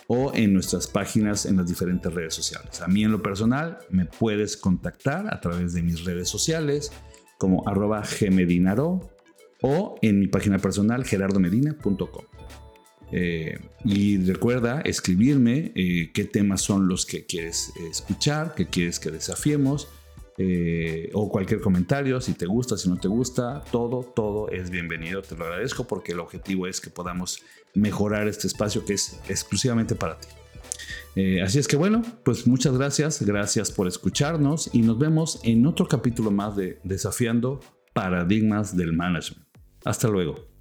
o 0.06 0.32
en 0.34 0.52
nuestras 0.52 0.86
páginas 0.86 1.46
en 1.46 1.56
las 1.56 1.66
diferentes 1.66 2.12
redes 2.12 2.34
sociales. 2.34 2.82
A 2.82 2.88
mí 2.88 3.04
en 3.04 3.12
lo 3.12 3.22
personal 3.22 3.78
me 3.90 4.04
puedes 4.04 4.58
contactar 4.58 5.32
a 5.32 5.40
través 5.40 5.72
de 5.72 5.82
mis 5.82 6.04
redes 6.04 6.28
sociales 6.28 6.92
como 7.38 7.66
arroba 7.66 8.02
gmedinaro 8.02 9.10
o 9.62 9.98
en 10.02 10.20
mi 10.20 10.26
página 10.26 10.58
personal 10.58 11.04
gerardomedina.com. 11.04 12.33
Eh, 13.16 13.60
y 13.84 14.18
recuerda 14.18 14.80
escribirme 14.80 15.70
eh, 15.76 16.10
qué 16.12 16.24
temas 16.24 16.62
son 16.62 16.88
los 16.88 17.06
que 17.06 17.26
quieres 17.26 17.72
escuchar, 17.88 18.56
qué 18.56 18.66
quieres 18.66 18.98
que 18.98 19.12
desafiemos 19.12 19.86
eh, 20.36 21.10
o 21.12 21.28
cualquier 21.28 21.60
comentario, 21.60 22.20
si 22.20 22.32
te 22.32 22.46
gusta, 22.46 22.76
si 22.76 22.88
no 22.88 22.96
te 22.96 23.06
gusta, 23.06 23.62
todo, 23.70 24.02
todo 24.02 24.48
es 24.48 24.68
bienvenido. 24.68 25.22
Te 25.22 25.36
lo 25.36 25.44
agradezco 25.44 25.86
porque 25.86 26.10
el 26.10 26.18
objetivo 26.18 26.66
es 26.66 26.80
que 26.80 26.90
podamos 26.90 27.40
mejorar 27.72 28.26
este 28.26 28.48
espacio 28.48 28.84
que 28.84 28.94
es 28.94 29.20
exclusivamente 29.28 29.94
para 29.94 30.18
ti. 30.18 30.26
Así 31.40 31.60
es 31.60 31.68
que 31.68 31.76
bueno, 31.76 32.02
pues 32.24 32.48
muchas 32.48 32.76
gracias, 32.76 33.22
gracias 33.22 33.70
por 33.70 33.86
escucharnos 33.86 34.70
y 34.72 34.82
nos 34.82 34.98
vemos 34.98 35.38
en 35.44 35.64
otro 35.64 35.86
capítulo 35.86 36.32
más 36.32 36.56
de 36.56 36.80
Desafiando 36.82 37.60
Paradigmas 37.92 38.76
del 38.76 38.92
Management. 38.92 39.46
Hasta 39.84 40.08
luego. 40.08 40.53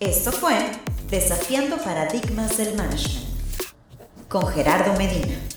Esto 0.00 0.30
fue 0.30 0.54
Desafiando 1.10 1.76
Paradigmas 1.76 2.56
del 2.56 2.76
Management 2.76 3.26
con 4.28 4.46
Gerardo 4.46 4.92
Medina. 4.92 5.47